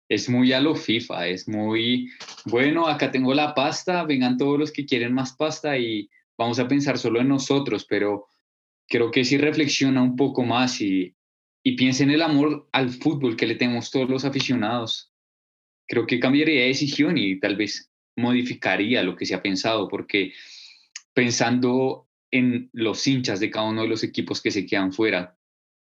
es 0.09 0.27
muy 0.27 0.51
a 0.51 0.59
lo 0.59 0.75
FIFA, 0.75 1.27
es 1.27 1.47
muy, 1.47 2.11
bueno, 2.45 2.87
acá 2.87 3.11
tengo 3.11 3.33
la 3.33 3.53
pasta, 3.53 4.03
vengan 4.03 4.35
todos 4.35 4.59
los 4.59 4.71
que 4.71 4.85
quieren 4.85 5.13
más 5.13 5.33
pasta 5.33 5.77
y 5.77 6.09
vamos 6.37 6.59
a 6.59 6.67
pensar 6.67 6.97
solo 6.97 7.21
en 7.21 7.29
nosotros, 7.29 7.85
pero 7.87 8.27
creo 8.89 9.11
que 9.11 9.23
si 9.23 9.37
reflexiona 9.37 10.01
un 10.01 10.15
poco 10.15 10.43
más 10.43 10.81
y, 10.81 11.15
y 11.63 11.75
piensa 11.75 12.03
en 12.03 12.09
el 12.09 12.23
amor 12.23 12.67
al 12.73 12.89
fútbol 12.89 13.37
que 13.37 13.47
le 13.47 13.55
tenemos 13.55 13.91
todos 13.91 14.09
los 14.09 14.25
aficionados, 14.25 15.13
creo 15.87 16.07
que 16.07 16.19
cambiaría 16.19 16.61
de 16.61 16.67
decisión 16.67 17.17
y 17.17 17.39
tal 17.39 17.55
vez 17.55 17.91
modificaría 18.17 19.03
lo 19.03 19.15
que 19.15 19.25
se 19.25 19.35
ha 19.35 19.41
pensado, 19.41 19.87
porque 19.87 20.33
pensando 21.13 22.09
en 22.31 22.69
los 22.73 23.05
hinchas 23.05 23.39
de 23.39 23.51
cada 23.51 23.69
uno 23.69 23.83
de 23.83 23.87
los 23.87 24.03
equipos 24.03 24.41
que 24.41 24.51
se 24.51 24.65
quedan 24.65 24.91
fuera, 24.91 25.37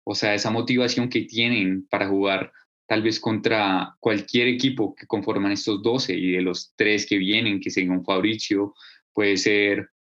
o 0.09 0.15
sea, 0.15 0.35
esa 0.35 0.53
motivación 0.53 1.09
que 1.09 1.23
tienen 1.23 1.85
para 1.89 2.07
jugar 2.07 2.53
tal 2.87 3.03
vez 3.03 3.19
contra 3.19 3.97
cualquier 3.99 4.47
equipo 4.47 4.95
que 4.95 5.05
conforman 5.05 5.51
estos 5.51 5.83
12 5.83 6.15
y 6.15 6.31
de 6.31 6.43
los 6.43 6.73
tres 6.77 7.07
que 7.07 7.19
vienen, 7.19 7.59
que 7.59 7.71
según 7.71 8.05
Fabricio 8.05 8.73
puede 9.13 9.37
ser 9.37 9.91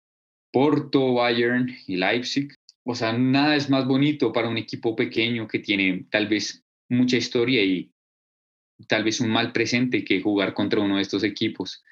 Porto, 0.53 1.15
Bayern 1.15 1.75
y 1.89 1.97
Leipzig, 1.97 2.55
o 2.85 2.95
sea, 2.95 3.13
nada 3.15 3.57
es 3.57 3.69
más 3.69 3.85
bonito 3.85 4.33
para 4.33 4.49
un 4.49 4.59
equipo 4.59 4.95
pequeño 4.95 5.49
que 5.49 5.59
tiene 5.59 6.07
tal 6.09 6.29
vez 6.29 6.65
mucha 6.89 7.17
historia 7.17 7.65
y 7.65 7.91
tal 8.87 9.03
vez 9.03 9.21
un 9.21 9.31
mal 9.31 9.51
presente 9.51 10.05
que 10.05 10.21
jugar 10.21 10.55
contra 10.55 10.81
uno 10.81 10.97
de 10.97 11.03
estos 11.03 11.25
equipos. 11.25 11.83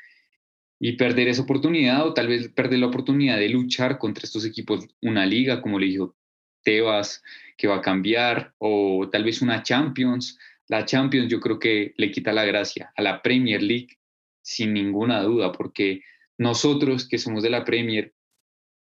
Y 0.78 0.92
perder 0.92 1.26
esa 1.26 1.42
oportunidad 1.42 2.06
o 2.06 2.14
tal 2.14 2.28
vez 2.28 2.49
perder 2.49 2.78
la 2.78 2.87
oportunidad 2.87 3.38
de 3.38 3.49
luchar 3.49 3.99
contra 3.99 4.23
estos 4.23 4.44
equipos, 4.44 4.87
una 5.00 5.26
liga, 5.26 5.61
como 5.61 5.80
le 5.80 5.87
dijo 5.87 6.16
Tebas, 6.64 7.23
que 7.56 7.68
va 7.68 7.76
a 7.76 7.83
cambiar, 7.83 8.54
o 8.59 9.09
tal 9.11 9.25
vez 9.25 9.42
una 9.42 9.62
Champions. 9.62 10.38
La 10.66 10.85
Champions 10.85 11.30
yo 11.30 11.40
creo 11.40 11.59
que 11.59 11.94
le 11.97 12.11
quita 12.11 12.33
la 12.33 12.44
gracia 12.44 12.92
a 12.97 13.02
la 13.02 13.23
Premier 13.23 13.62
League, 13.62 13.99
sin 14.42 14.73
ninguna 14.73 15.23
duda, 15.23 15.52
porque 15.52 16.02
nosotros 16.38 17.09
que 17.09 17.18
somos 17.18 17.42
de 17.42 17.50
la 17.50 17.64
Premier 17.64 18.12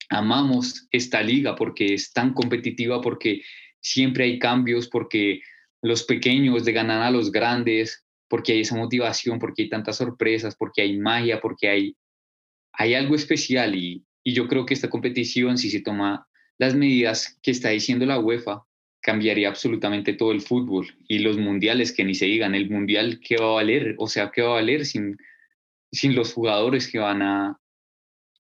amamos 0.08 0.88
esta 0.90 1.22
liga 1.22 1.54
porque 1.54 1.94
es 1.94 2.12
tan 2.12 2.34
competitiva, 2.34 3.00
porque 3.00 3.42
siempre 3.80 4.24
hay 4.24 4.38
cambios, 4.38 4.88
porque 4.88 5.40
los 5.82 6.04
pequeños 6.04 6.64
le 6.64 6.72
ganan 6.72 7.02
a 7.02 7.10
los 7.10 7.30
grandes, 7.30 8.04
porque 8.28 8.52
hay 8.52 8.60
esa 8.60 8.76
motivación, 8.76 9.38
porque 9.38 9.62
hay 9.62 9.68
tantas 9.68 9.96
sorpresas, 9.96 10.56
porque 10.56 10.82
hay 10.82 10.98
magia, 10.98 11.40
porque 11.40 11.68
hay, 11.68 11.96
hay 12.72 12.94
algo 12.94 13.14
especial 13.14 13.74
y 13.74 14.04
yo 14.24 14.48
creo 14.48 14.64
que 14.64 14.74
esta 14.74 14.88
competición, 14.88 15.58
si 15.58 15.70
se 15.70 15.80
toma 15.80 16.26
las 16.62 16.76
medidas 16.76 17.40
que 17.42 17.50
está 17.50 17.70
diciendo 17.70 18.06
la 18.06 18.20
UEFA, 18.20 18.64
cambiaría 19.00 19.48
absolutamente 19.48 20.12
todo 20.12 20.30
el 20.30 20.40
fútbol 20.40 20.86
y 21.08 21.18
los 21.18 21.36
mundiales 21.36 21.90
que 21.92 22.04
ni 22.04 22.14
se 22.14 22.26
digan, 22.26 22.54
el 22.54 22.70
mundial 22.70 23.18
que 23.18 23.36
va 23.36 23.46
a 23.46 23.54
valer, 23.54 23.96
o 23.98 24.06
sea, 24.06 24.30
qué 24.30 24.42
va 24.42 24.50
a 24.50 24.60
valer 24.60 24.86
sin, 24.86 25.16
sin 25.90 26.14
los 26.14 26.32
jugadores 26.32 26.86
que 26.86 27.00
van 27.00 27.20
a, 27.20 27.60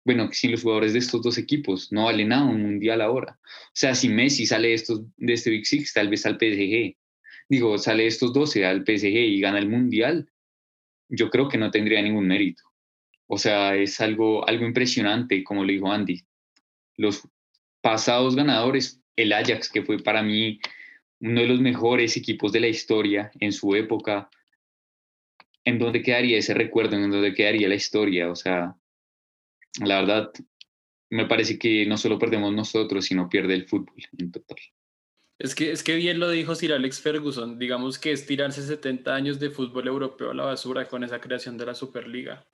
bueno, 0.04 0.28
sin 0.32 0.50
los 0.50 0.60
jugadores 0.60 0.92
de 0.92 0.98
estos 0.98 1.22
dos 1.22 1.38
equipos, 1.38 1.90
no 1.92 2.04
vale 2.04 2.26
nada 2.26 2.44
un 2.44 2.60
mundial 2.60 3.00
ahora. 3.00 3.40
O 3.42 3.72
sea, 3.72 3.94
si 3.94 4.10
Messi 4.10 4.44
sale 4.44 4.68
de, 4.68 4.74
estos, 4.74 5.00
de 5.16 5.32
este 5.32 5.48
Big 5.48 5.64
Six, 5.64 5.94
tal 5.94 6.10
vez 6.10 6.26
al 6.26 6.36
PSG. 6.36 6.94
Digo, 7.48 7.78
sale 7.78 8.02
de 8.02 8.10
estos 8.10 8.34
12 8.34 8.66
al 8.66 8.84
PSG 8.84 9.16
y 9.16 9.40
gana 9.40 9.58
el 9.58 9.70
mundial, 9.70 10.30
yo 11.08 11.30
creo 11.30 11.48
que 11.48 11.56
no 11.56 11.70
tendría 11.70 12.02
ningún 12.02 12.26
mérito. 12.26 12.64
O 13.26 13.38
sea, 13.38 13.76
es 13.76 13.98
algo, 14.02 14.46
algo 14.46 14.66
impresionante, 14.66 15.42
como 15.42 15.64
le 15.64 15.72
dijo 15.72 15.90
Andy. 15.90 16.20
Los 16.98 17.26
pasados 17.80 18.36
ganadores, 18.36 19.02
el 19.16 19.32
Ajax, 19.32 19.70
que 19.70 19.82
fue 19.82 19.98
para 19.98 20.22
mí 20.22 20.60
uno 21.20 21.40
de 21.40 21.46
los 21.46 21.60
mejores 21.60 22.16
equipos 22.16 22.52
de 22.52 22.60
la 22.60 22.68
historia 22.68 23.30
en 23.40 23.52
su 23.52 23.74
época, 23.74 24.30
¿en 25.64 25.78
dónde 25.78 26.02
quedaría 26.02 26.38
ese 26.38 26.54
recuerdo? 26.54 26.96
¿En 26.96 27.10
dónde 27.10 27.34
quedaría 27.34 27.68
la 27.68 27.74
historia? 27.74 28.30
O 28.30 28.36
sea, 28.36 28.76
la 29.84 30.00
verdad, 30.00 30.32
me 31.10 31.26
parece 31.26 31.58
que 31.58 31.86
no 31.86 31.96
solo 31.96 32.18
perdemos 32.18 32.52
nosotros, 32.52 33.04
sino 33.04 33.28
pierde 33.28 33.54
el 33.54 33.68
fútbol 33.68 34.02
en 34.18 34.32
total. 34.32 34.58
Es 35.38 35.54
que, 35.54 35.72
es 35.72 35.82
que 35.82 35.96
bien 35.96 36.18
lo 36.20 36.28
dijo 36.28 36.54
Sir 36.54 36.74
Alex 36.74 37.00
Ferguson, 37.00 37.58
digamos 37.58 37.98
que 37.98 38.12
es 38.12 38.26
tirarse 38.26 38.62
70 38.62 39.14
años 39.14 39.40
de 39.40 39.50
fútbol 39.50 39.88
europeo 39.88 40.30
a 40.30 40.34
la 40.34 40.44
basura 40.44 40.86
con 40.86 41.02
esa 41.02 41.20
creación 41.20 41.56
de 41.56 41.66
la 41.66 41.74
Superliga. 41.74 42.46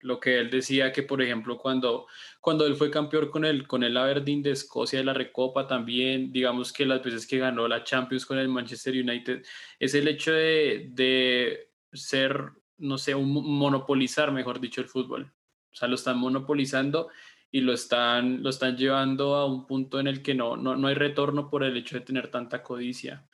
Lo 0.00 0.20
que 0.20 0.38
él 0.38 0.50
decía 0.50 0.92
que, 0.92 1.02
por 1.02 1.22
ejemplo, 1.22 1.56
cuando, 1.58 2.06
cuando 2.40 2.66
él 2.66 2.76
fue 2.76 2.90
campeón 2.90 3.30
con 3.30 3.44
el, 3.44 3.66
con 3.66 3.82
el 3.82 3.96
Aberdeen 3.96 4.42
de 4.42 4.52
Escocia 4.52 4.98
de 4.98 5.04
la 5.04 5.14
Recopa 5.14 5.66
también, 5.66 6.32
digamos 6.32 6.72
que 6.72 6.86
las 6.86 7.02
veces 7.02 7.26
que 7.26 7.38
ganó 7.38 7.66
la 7.66 7.82
Champions 7.82 8.26
con 8.26 8.38
el 8.38 8.48
Manchester 8.48 8.94
United, 8.94 9.42
es 9.78 9.94
el 9.94 10.06
hecho 10.08 10.32
de, 10.32 10.88
de 10.90 11.70
ser, 11.92 12.50
no 12.78 12.98
sé, 12.98 13.14
un 13.14 13.32
monopolizar, 13.32 14.32
mejor 14.32 14.60
dicho, 14.60 14.80
el 14.80 14.88
fútbol. 14.88 15.32
O 15.72 15.74
sea, 15.74 15.88
lo 15.88 15.94
están 15.94 16.18
monopolizando 16.18 17.08
y 17.50 17.60
lo 17.60 17.72
están, 17.72 18.42
lo 18.42 18.50
están 18.50 18.76
llevando 18.76 19.34
a 19.34 19.46
un 19.46 19.66
punto 19.66 19.98
en 19.98 20.06
el 20.06 20.22
que 20.22 20.34
no, 20.34 20.56
no, 20.56 20.76
no 20.76 20.88
hay 20.88 20.94
retorno 20.94 21.48
por 21.48 21.64
el 21.64 21.76
hecho 21.76 21.96
de 21.96 22.04
tener 22.04 22.30
tanta 22.30 22.62
codicia, 22.62 23.26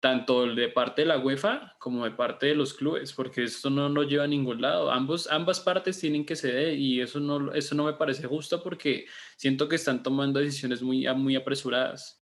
tanto 0.00 0.46
de 0.46 0.68
parte 0.68 1.02
de 1.02 1.08
la 1.08 1.18
UEFA 1.18 1.76
como 1.78 2.04
de 2.04 2.10
parte 2.10 2.46
de 2.46 2.54
los 2.54 2.74
clubes, 2.74 3.12
porque 3.12 3.44
esto 3.44 3.68
no 3.68 3.88
nos 3.88 4.08
lleva 4.08 4.24
a 4.24 4.28
ningún 4.28 4.60
lado. 4.62 4.90
Ambos, 4.90 5.28
ambas 5.30 5.60
partes 5.60 6.00
tienen 6.00 6.24
que 6.24 6.36
ceder 6.36 6.78
y 6.78 7.00
eso 7.00 7.20
no, 7.20 7.52
eso 7.52 7.74
no 7.74 7.84
me 7.84 7.92
parece 7.92 8.26
justo 8.26 8.62
porque 8.62 9.06
siento 9.36 9.68
que 9.68 9.76
están 9.76 10.02
tomando 10.02 10.40
decisiones 10.40 10.82
muy, 10.82 11.06
muy 11.14 11.36
apresuradas. 11.36 12.22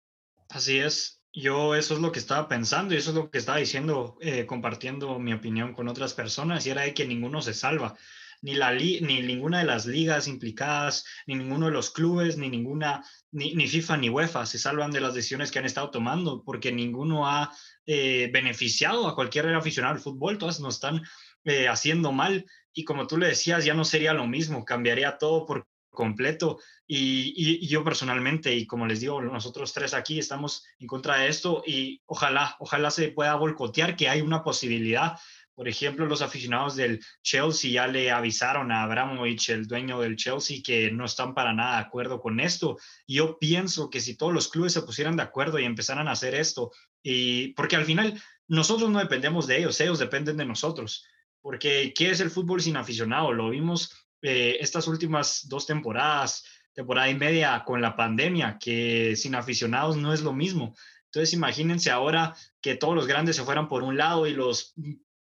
Así 0.49 0.79
es. 0.79 1.23
Yo 1.33 1.77
eso 1.77 1.95
es 1.95 2.01
lo 2.01 2.11
que 2.11 2.19
estaba 2.19 2.49
pensando 2.49 2.93
y 2.93 2.97
eso 2.97 3.11
es 3.11 3.17
lo 3.17 3.31
que 3.31 3.39
estaba 3.39 3.59
diciendo, 3.59 4.19
eh, 4.21 4.47
compartiendo 4.47 5.21
mi 5.21 5.33
opinión 5.33 5.73
con 5.73 5.87
otras 5.87 6.13
personas 6.13 6.67
y 6.67 6.71
era 6.71 6.83
de 6.83 6.93
que 6.93 7.07
ninguno 7.07 7.41
se 7.41 7.55
salva 7.55 7.97
ni, 8.43 8.55
la 8.55 8.73
ni 8.73 8.99
ninguna 9.01 9.59
de 9.59 9.65
las 9.65 9.87
ligas 9.87 10.29
implicadas, 10.29 11.05
ni 11.27 11.35
ninguno 11.35 11.67
de 11.67 11.73
los 11.73 11.91
clubes, 11.91 12.37
ni 12.37 12.49
ninguna, 12.49 13.05
ni, 13.33 13.55
ni 13.55 13.69
FIFA 13.69 13.97
ni 13.99 14.09
UEFA 14.11 14.47
se 14.47 14.59
salvan 14.59 14.91
de 14.91 15.01
las 15.01 15.15
decisiones 15.15 15.51
que 15.51 15.59
han 15.59 15.67
estado 15.67 15.91
tomando, 15.91 16.43
porque 16.45 16.73
ninguno 16.73 17.27
ha 17.27 17.53
eh, 17.87 18.31
beneficiado 18.33 19.07
a 19.07 19.15
cualquier 19.15 19.55
aficionado 19.55 19.95
al 19.95 20.01
fútbol, 20.01 20.39
todas 20.39 20.61
nos 20.61 20.75
están 20.77 21.03
eh, 21.45 21.69
haciendo 21.69 22.13
mal. 22.13 22.47
Y 22.73 22.85
como 22.85 23.07
tú 23.07 23.19
le 23.19 23.29
decías, 23.29 23.65
ya 23.65 23.75
no 23.75 23.85
sería 23.85 24.13
lo 24.13 24.27
mismo, 24.27 24.65
cambiaría 24.65 25.19
todo 25.19 25.45
por 25.45 25.67
completo. 25.91 26.59
Y, 26.87 27.35
y, 27.37 27.69
yo 27.69 27.85
personalmente 27.85 28.55
y 28.55 28.67
como 28.67 28.87
les 28.87 29.01
digo 29.01 29.21
nosotros 29.21 29.73
tres 29.73 29.95
aquí 29.95 30.19
estamos 30.19 30.65
en 30.79 30.87
contra 30.87 31.19
de 31.19 31.29
esto 31.29 31.63
y 31.65 32.03
ojalá 32.07 32.57
ojalá 32.59 32.91
se 32.91 33.09
pueda 33.09 33.37
boicotear 33.37 33.95
que 33.95 34.09
hay 34.09 34.21
una 34.21 34.43
posibilidad 34.43 35.17
por 35.61 35.69
ejemplo, 35.69 36.07
los 36.07 36.23
aficionados 36.23 36.75
del 36.75 37.05
Chelsea 37.23 37.71
ya 37.71 37.87
le 37.87 38.11
avisaron 38.11 38.73
a 38.73 38.83
Abramovich, 38.83 39.51
el 39.51 39.67
dueño 39.67 40.01
del 40.01 40.17
Chelsea, 40.17 40.63
que 40.65 40.91
no 40.91 41.05
están 41.05 41.35
para 41.35 41.53
nada 41.53 41.77
de 41.77 41.83
acuerdo 41.83 42.19
con 42.19 42.41
esto. 42.41 42.79
Yo 43.07 43.39
pienso 43.39 43.91
que 43.91 44.01
si 44.01 44.17
todos 44.17 44.33
los 44.33 44.49
clubes 44.49 44.73
se 44.73 44.81
pusieran 44.81 45.17
de 45.17 45.23
acuerdo 45.23 45.59
y 45.59 45.67
empezaran 45.67 46.09
a 46.09 46.13
hacer 46.13 46.35
esto, 46.35 46.73
y 47.03 47.49
porque 47.49 47.77
al 47.77 47.85
final 47.85 48.19
nosotros 48.49 48.89
no 48.89 49.01
dependemos 49.01 49.47
de 49.47 49.59
ellos, 49.59 49.79
ellos 49.83 49.99
dependen 49.99 50.39
de 50.39 50.47
nosotros. 50.47 51.05
Porque 51.43 51.93
¿qué 51.95 52.09
es 52.09 52.21
el 52.21 52.31
fútbol 52.31 52.63
sin 52.63 52.79
aficionado? 52.79 53.31
Lo 53.35 53.51
vimos 53.51 54.09
eh, 54.23 54.57
estas 54.61 54.89
últimas 54.89 55.47
dos 55.47 55.67
temporadas, 55.67 56.43
temporada 56.73 57.11
y 57.11 57.17
media 57.17 57.65
con 57.67 57.83
la 57.83 57.97
pandemia, 57.97 58.57
que 58.59 59.15
sin 59.15 59.35
aficionados 59.35 59.99
no 59.99 60.15
es 60.15 60.23
lo 60.23 60.33
mismo. 60.33 60.75
Entonces 61.05 61.35
imagínense 61.35 61.91
ahora 61.91 62.35
que 62.63 62.77
todos 62.77 62.95
los 62.95 63.07
grandes 63.07 63.37
se 63.37 63.45
fueran 63.45 63.69
por 63.69 63.83
un 63.83 63.99
lado 63.99 64.27
y 64.27 64.33
los 64.33 64.75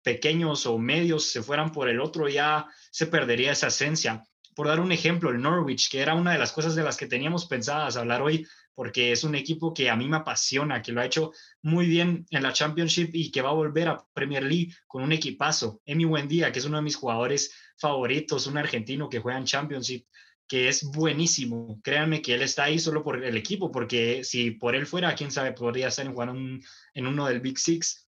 pequeños 0.03 0.65
o 0.65 0.77
medios 0.77 1.25
se 1.25 1.41
fueran 1.41 1.71
por 1.71 1.89
el 1.89 1.99
otro, 1.99 2.27
ya 2.29 2.67
se 2.91 3.07
perdería 3.07 3.53
esa 3.53 3.67
esencia. 3.67 4.23
Por 4.55 4.67
dar 4.67 4.79
un 4.79 4.91
ejemplo, 4.91 5.31
el 5.31 5.41
Norwich, 5.41 5.89
que 5.89 6.01
era 6.01 6.13
una 6.13 6.33
de 6.33 6.37
las 6.37 6.51
cosas 6.51 6.75
de 6.75 6.83
las 6.83 6.97
que 6.97 7.07
teníamos 7.07 7.45
pensadas 7.45 7.97
hablar 7.97 8.21
hoy, 8.21 8.45
porque 8.75 9.11
es 9.11 9.23
un 9.23 9.35
equipo 9.35 9.73
que 9.73 9.89
a 9.89 9.95
mí 9.95 10.07
me 10.07 10.17
apasiona, 10.17 10.81
que 10.81 10.91
lo 10.91 11.01
ha 11.01 11.05
hecho 11.05 11.31
muy 11.61 11.87
bien 11.87 12.25
en 12.29 12.43
la 12.43 12.53
Championship 12.53 13.11
y 13.13 13.31
que 13.31 13.41
va 13.41 13.49
a 13.49 13.53
volver 13.53 13.87
a 13.87 14.05
Premier 14.13 14.43
League 14.43 14.73
con 14.87 15.03
un 15.03 15.11
equipazo. 15.11 15.81
Emi 15.85 16.05
Buendía, 16.05 16.51
que 16.51 16.59
es 16.59 16.65
uno 16.65 16.77
de 16.77 16.83
mis 16.83 16.95
jugadores 16.95 17.53
favoritos, 17.77 18.47
un 18.47 18.57
argentino 18.57 19.09
que 19.09 19.19
juega 19.19 19.37
en 19.37 19.45
Championship, 19.45 20.05
que 20.47 20.67
es 20.67 20.83
buenísimo. 20.83 21.79
Créanme 21.83 22.21
que 22.21 22.33
él 22.33 22.41
está 22.41 22.65
ahí 22.65 22.79
solo 22.79 23.03
por 23.03 23.23
el 23.23 23.37
equipo, 23.37 23.71
porque 23.71 24.23
si 24.23 24.51
por 24.51 24.75
él 24.75 24.85
fuera, 24.85 25.15
quién 25.15 25.31
sabe, 25.31 25.53
podría 25.53 25.87
estar 25.87 26.05
en, 26.05 26.17
un, 26.17 26.63
en 26.93 27.07
uno 27.07 27.27
del 27.27 27.41
Big 27.41 27.57
Six. 27.57 28.07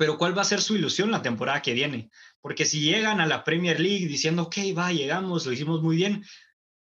Pero 0.00 0.16
¿cuál 0.16 0.34
va 0.34 0.40
a 0.40 0.46
ser 0.46 0.62
su 0.62 0.76
ilusión 0.76 1.10
la 1.10 1.20
temporada 1.20 1.60
que 1.60 1.74
viene? 1.74 2.08
Porque 2.40 2.64
si 2.64 2.80
llegan 2.80 3.20
a 3.20 3.26
la 3.26 3.44
Premier 3.44 3.78
League 3.78 4.06
diciendo, 4.06 4.44
ok, 4.44 4.56
va, 4.74 4.92
llegamos, 4.92 5.44
lo 5.44 5.52
hicimos 5.52 5.82
muy 5.82 5.96
bien, 5.96 6.24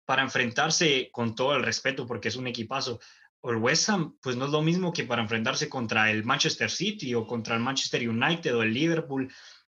para 0.04 0.22
enfrentarse 0.22 1.08
con 1.10 1.34
todo 1.34 1.56
el 1.56 1.64
respeto, 1.64 2.06
porque 2.06 2.28
es 2.28 2.36
un 2.36 2.46
equipazo, 2.46 3.00
o 3.40 3.50
el 3.50 3.56
West 3.56 3.88
Ham, 3.88 4.16
pues 4.22 4.36
no 4.36 4.44
es 4.44 4.52
lo 4.52 4.62
mismo 4.62 4.92
que 4.92 5.02
para 5.02 5.22
enfrentarse 5.22 5.68
contra 5.68 6.08
el 6.12 6.22
Manchester 6.22 6.70
City 6.70 7.12
o 7.16 7.26
contra 7.26 7.56
el 7.56 7.62
Manchester 7.62 8.08
United 8.08 8.54
o 8.54 8.62
el 8.62 8.72
Liverpool. 8.72 9.28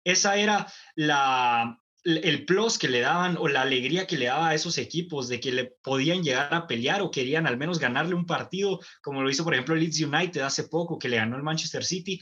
Esa 0.04 0.36
era 0.36 0.72
la, 0.94 1.82
el 2.04 2.46
plus 2.46 2.78
que 2.78 2.88
le 2.88 3.00
daban 3.00 3.38
o 3.38 3.48
la 3.48 3.64
alegría 3.64 4.06
que 4.06 4.18
le 4.20 4.28
daba 4.28 4.50
a 4.50 4.54
esos 4.54 4.78
equipos 4.78 5.28
de 5.28 5.40
que 5.40 5.52
le 5.52 5.66
podían 5.82 6.22
llegar 6.22 6.54
a 6.54 6.68
pelear 6.68 7.02
o 7.02 7.10
querían 7.10 7.48
al 7.48 7.58
menos 7.58 7.80
ganarle 7.80 8.14
un 8.14 8.28
partido, 8.28 8.80
como 9.02 9.24
lo 9.24 9.30
hizo 9.32 9.44
por 9.44 9.54
ejemplo 9.54 9.74
el 9.74 9.82
Leeds 9.82 10.02
United 10.02 10.42
hace 10.42 10.66
poco, 10.66 11.00
que 11.00 11.10
le 11.10 11.18
ganó 11.18 11.36
el 11.36 11.42
Manchester 11.42 11.84
City. 11.84 12.22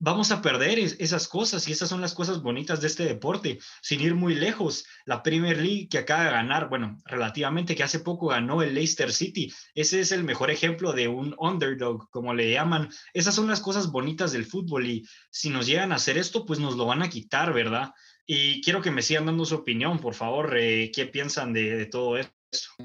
Vamos 0.00 0.30
a 0.30 0.40
perder 0.40 0.78
esas 0.78 1.26
cosas 1.26 1.66
y 1.66 1.72
esas 1.72 1.88
son 1.88 2.00
las 2.00 2.14
cosas 2.14 2.40
bonitas 2.40 2.80
de 2.80 2.86
este 2.86 3.04
deporte, 3.04 3.58
sin 3.82 4.00
ir 4.00 4.14
muy 4.14 4.36
lejos. 4.36 4.84
La 5.04 5.24
Premier 5.24 5.60
League 5.60 5.88
que 5.90 5.98
acaba 5.98 6.24
de 6.24 6.30
ganar, 6.30 6.68
bueno, 6.68 6.98
relativamente 7.04 7.74
que 7.74 7.82
hace 7.82 7.98
poco 7.98 8.28
ganó 8.28 8.62
el 8.62 8.74
Leicester 8.74 9.12
City, 9.12 9.52
ese 9.74 9.98
es 9.98 10.12
el 10.12 10.22
mejor 10.22 10.52
ejemplo 10.52 10.92
de 10.92 11.08
un 11.08 11.34
underdog, 11.36 12.08
como 12.10 12.32
le 12.32 12.52
llaman. 12.52 12.88
Esas 13.12 13.34
son 13.34 13.48
las 13.48 13.60
cosas 13.60 13.90
bonitas 13.90 14.30
del 14.30 14.46
fútbol 14.46 14.86
y 14.86 15.04
si 15.30 15.50
nos 15.50 15.66
llegan 15.66 15.90
a 15.90 15.96
hacer 15.96 16.16
esto, 16.16 16.46
pues 16.46 16.60
nos 16.60 16.76
lo 16.76 16.86
van 16.86 17.02
a 17.02 17.10
quitar, 17.10 17.52
¿verdad? 17.52 17.90
Y 18.24 18.60
quiero 18.60 18.80
que 18.80 18.92
me 18.92 19.02
sigan 19.02 19.26
dando 19.26 19.44
su 19.46 19.56
opinión, 19.56 19.98
por 19.98 20.14
favor, 20.14 20.56
eh, 20.56 20.92
¿qué 20.94 21.06
piensan 21.06 21.52
de, 21.52 21.86
todo 21.86 22.18
esto? 22.18 22.34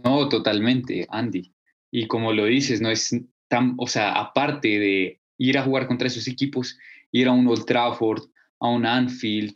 No, 0.04 0.30
totalmente, 0.30 1.06
Andy. 1.12 1.54
Y 1.92 2.08
como 2.08 2.34
lo 2.34 2.46
dices, 2.46 2.82
no 2.82 2.90
es 2.90 3.16
tan, 3.50 3.76
o 3.78 3.86
sea, 3.86 4.14
aparte 4.14 4.80
de 4.80 5.22
ir 5.38 5.58
a 5.58 5.64
jugar 5.64 5.86
contra 5.88 6.08
esos 6.08 6.28
equipos, 6.28 6.78
ir 7.14 7.28
a 7.28 7.32
un 7.32 7.48
Old 7.48 7.66
Trafford, 7.66 8.24
a 8.60 8.68
un 8.68 8.86
Anfield, 8.86 9.54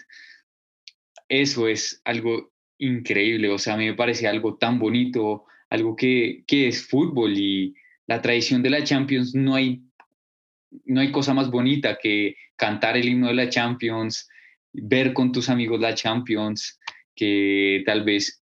eso 1.28 1.68
es 1.68 2.02
algo 2.06 2.54
increíble, 2.78 3.50
o 3.50 3.58
sea, 3.58 3.74
a 3.74 3.78
mí 3.78 3.86
me 3.86 3.96
parece 3.96 4.28
algo 4.28 4.56
tan 4.58 4.80
bonito, 4.80 5.46
algo 5.70 5.96
que, 5.96 6.44
que 6.48 6.68
es 6.68 6.88
fútbol 6.88 7.38
y 7.38 7.74
la 8.06 8.22
tradición 8.22 8.64
de 8.64 8.70
la 8.70 8.84
Champions, 8.84 9.36
no 9.36 9.56
hay, 9.56 9.82
no 10.86 11.02
hay 11.02 11.12
cosa 11.12 11.34
más 11.34 11.50
bonita 11.50 11.98
que 12.02 12.36
cantar 12.56 12.96
el 12.96 13.10
himno 13.10 13.28
de 13.28 13.34
la 13.34 13.50
Champions, 13.50 14.30
ver 14.72 15.14
con 15.14 15.32
tus 15.32 15.50
amigos 15.50 15.82
la 15.82 15.96
Champions, 15.96 16.80
que 17.16 17.84
tal 17.86 18.04
vez 18.04 18.44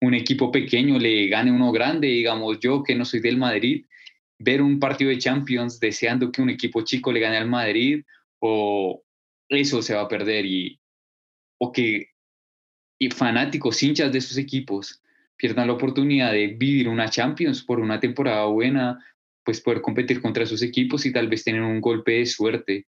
un 0.00 0.14
equipo 0.14 0.50
pequeño 0.50 0.98
le 0.98 1.26
gane 1.28 1.50
uno 1.50 1.72
grande, 1.72 2.08
digamos 2.08 2.58
yo 2.60 2.82
que 2.82 2.94
no 2.94 3.04
soy 3.04 3.20
del 3.20 3.36
Madrid, 3.36 3.84
ver 4.42 4.62
un 4.62 4.78
partido 4.78 5.10
de 5.10 5.18
Champions 5.18 5.78
deseando 5.78 6.30
que 6.30 6.42
un 6.42 6.50
equipo 6.50 6.82
chico 6.82 7.12
le 7.12 7.20
gane 7.20 7.36
al 7.36 7.48
Madrid 7.48 8.04
o 8.40 9.02
eso 9.48 9.82
se 9.82 9.94
va 9.94 10.02
a 10.02 10.08
perder 10.08 10.46
y 10.46 10.80
o 11.58 11.72
que 11.72 12.08
y 12.98 13.10
fanáticos 13.10 13.82
hinchas 13.82 14.12
de 14.12 14.18
esos 14.18 14.36
equipos 14.36 15.02
pierdan 15.36 15.66
la 15.66 15.72
oportunidad 15.72 16.32
de 16.32 16.48
vivir 16.48 16.88
una 16.88 17.08
Champions 17.08 17.64
por 17.64 17.80
una 17.80 17.98
temporada 17.98 18.44
buena, 18.46 19.04
pues 19.44 19.60
poder 19.60 19.80
competir 19.80 20.22
contra 20.22 20.44
esos 20.44 20.62
equipos 20.62 21.04
y 21.04 21.12
tal 21.12 21.28
vez 21.28 21.42
tener 21.42 21.62
un 21.62 21.80
golpe 21.80 22.12
de 22.12 22.26
suerte 22.26 22.86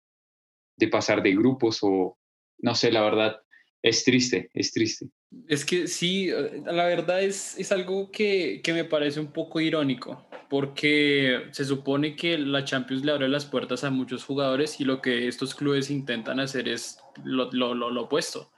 de 0.76 0.88
pasar 0.88 1.22
de 1.22 1.34
grupos 1.34 1.78
o 1.82 2.16
no 2.58 2.74
sé, 2.74 2.92
la 2.92 3.02
verdad, 3.02 3.36
es 3.82 4.04
triste, 4.04 4.50
es 4.54 4.72
triste. 4.72 5.06
Es 5.48 5.64
que 5.64 5.88
sí, 5.88 6.30
eh, 6.30 6.62
la 6.64 6.86
verdad 6.86 7.22
es, 7.22 7.58
es 7.58 7.72
algo 7.72 8.10
que, 8.10 8.60
que, 8.62 8.72
me 8.72 8.84
parece 8.84 9.20
un 9.20 9.32
poco 9.32 9.60
irónico, 9.60 10.26
porque 10.48 11.48
se 11.52 11.64
supone 11.64 12.16
que 12.16 12.38
la 12.38 12.64
Champions 12.64 13.04
le 13.04 13.12
abre 13.12 13.28
las 13.28 13.46
puertas 13.46 13.84
a 13.84 13.90
muchos 13.90 14.24
jugadores 14.24 14.80
y 14.80 14.84
lo 14.84 15.00
que 15.00 15.28
estos 15.28 15.54
clubes 15.54 15.90
intentan 15.90 16.40
hacer 16.40 16.68
es 16.68 16.98
lo, 17.24 17.50
lo, 17.52 17.74
lo, 17.74 18.02
opuesto. 18.02 18.50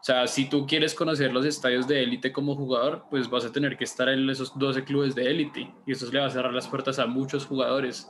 O 0.00 0.04
sea, 0.04 0.26
si 0.26 0.48
tú 0.48 0.66
quieres 0.66 0.94
conocer 0.94 1.32
los 1.32 1.46
estadios 1.46 1.86
de 1.86 2.02
élite 2.02 2.32
como 2.32 2.56
jugador, 2.56 3.04
pues 3.10 3.30
vas 3.30 3.44
a 3.44 3.52
tener 3.52 3.76
que 3.76 3.84
estar 3.84 4.08
en 4.08 4.28
esos 4.28 4.58
12 4.58 4.84
clubes 4.84 5.14
de 5.14 5.30
élite 5.30 5.72
y 5.86 5.92
eso 5.92 6.10
le 6.10 6.20
va 6.20 6.26
a 6.26 6.30
cerrar 6.30 6.52
las 6.52 6.68
puertas 6.68 6.98
a 6.98 7.06
muchos 7.06 7.46
jugadores. 7.46 8.08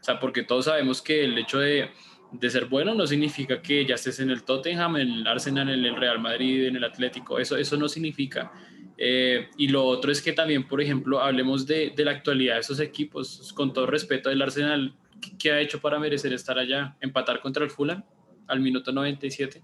O 0.00 0.04
sea, 0.04 0.18
porque 0.18 0.42
todos 0.42 0.66
sabemos 0.66 1.00
que 1.00 1.24
el 1.24 1.38
hecho 1.38 1.58
de 1.58 1.90
de 2.30 2.50
ser 2.50 2.66
bueno 2.66 2.94
no 2.94 3.06
significa 3.06 3.62
que 3.62 3.86
ya 3.86 3.94
estés 3.94 4.20
en 4.20 4.30
el 4.30 4.42
Tottenham, 4.42 4.96
en 4.96 5.08
el 5.08 5.26
Arsenal, 5.26 5.70
en 5.70 5.84
el 5.84 5.96
Real 5.96 6.18
Madrid, 6.18 6.66
en 6.66 6.76
el 6.76 6.84
Atlético. 6.84 7.38
Eso, 7.38 7.56
eso 7.56 7.76
no 7.76 7.88
significa. 7.88 8.52
Eh, 8.98 9.48
y 9.56 9.68
lo 9.68 9.84
otro 9.84 10.10
es 10.10 10.20
que 10.20 10.32
también, 10.32 10.66
por 10.66 10.82
ejemplo, 10.82 11.20
hablemos 11.20 11.66
de, 11.66 11.94
la 11.96 12.10
actualidad 12.10 12.54
de 12.54 12.60
esos 12.60 12.80
equipos. 12.80 13.52
Con 13.54 13.72
todo 13.72 13.86
respeto 13.86 14.28
del 14.28 14.42
Arsenal, 14.42 14.94
¿qué, 15.38 15.52
ha 15.52 15.60
hecho 15.60 15.80
para 15.80 16.00
merecer 16.00 16.32
estar 16.32 16.58
allá? 16.58 16.96
¿Empatar 17.00 17.40
contra 17.40 17.64
el 17.64 17.70
Fulham 17.70 18.04
al 18.48 18.60
minuto 18.60 18.92
97? 18.92 19.62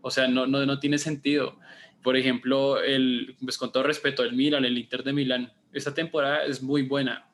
O 0.00 0.10
sea, 0.10 0.28
no, 0.28 0.78
tiene 0.78 0.98
sentido. 0.98 1.58
Por 2.02 2.16
ejemplo, 2.16 2.80
el, 2.80 3.36
pues 3.42 3.58
con 3.58 3.72
todo 3.72 3.82
respeto, 3.82 4.22
el 4.22 4.34
Milan, 4.34 4.64
el 4.64 4.78
Inter 4.78 5.02
de 5.02 5.12
Milán, 5.12 5.52
esta 5.72 5.92
temporada 5.92 6.44
es 6.44 6.62
muy 6.62 6.82
buena 6.82 7.26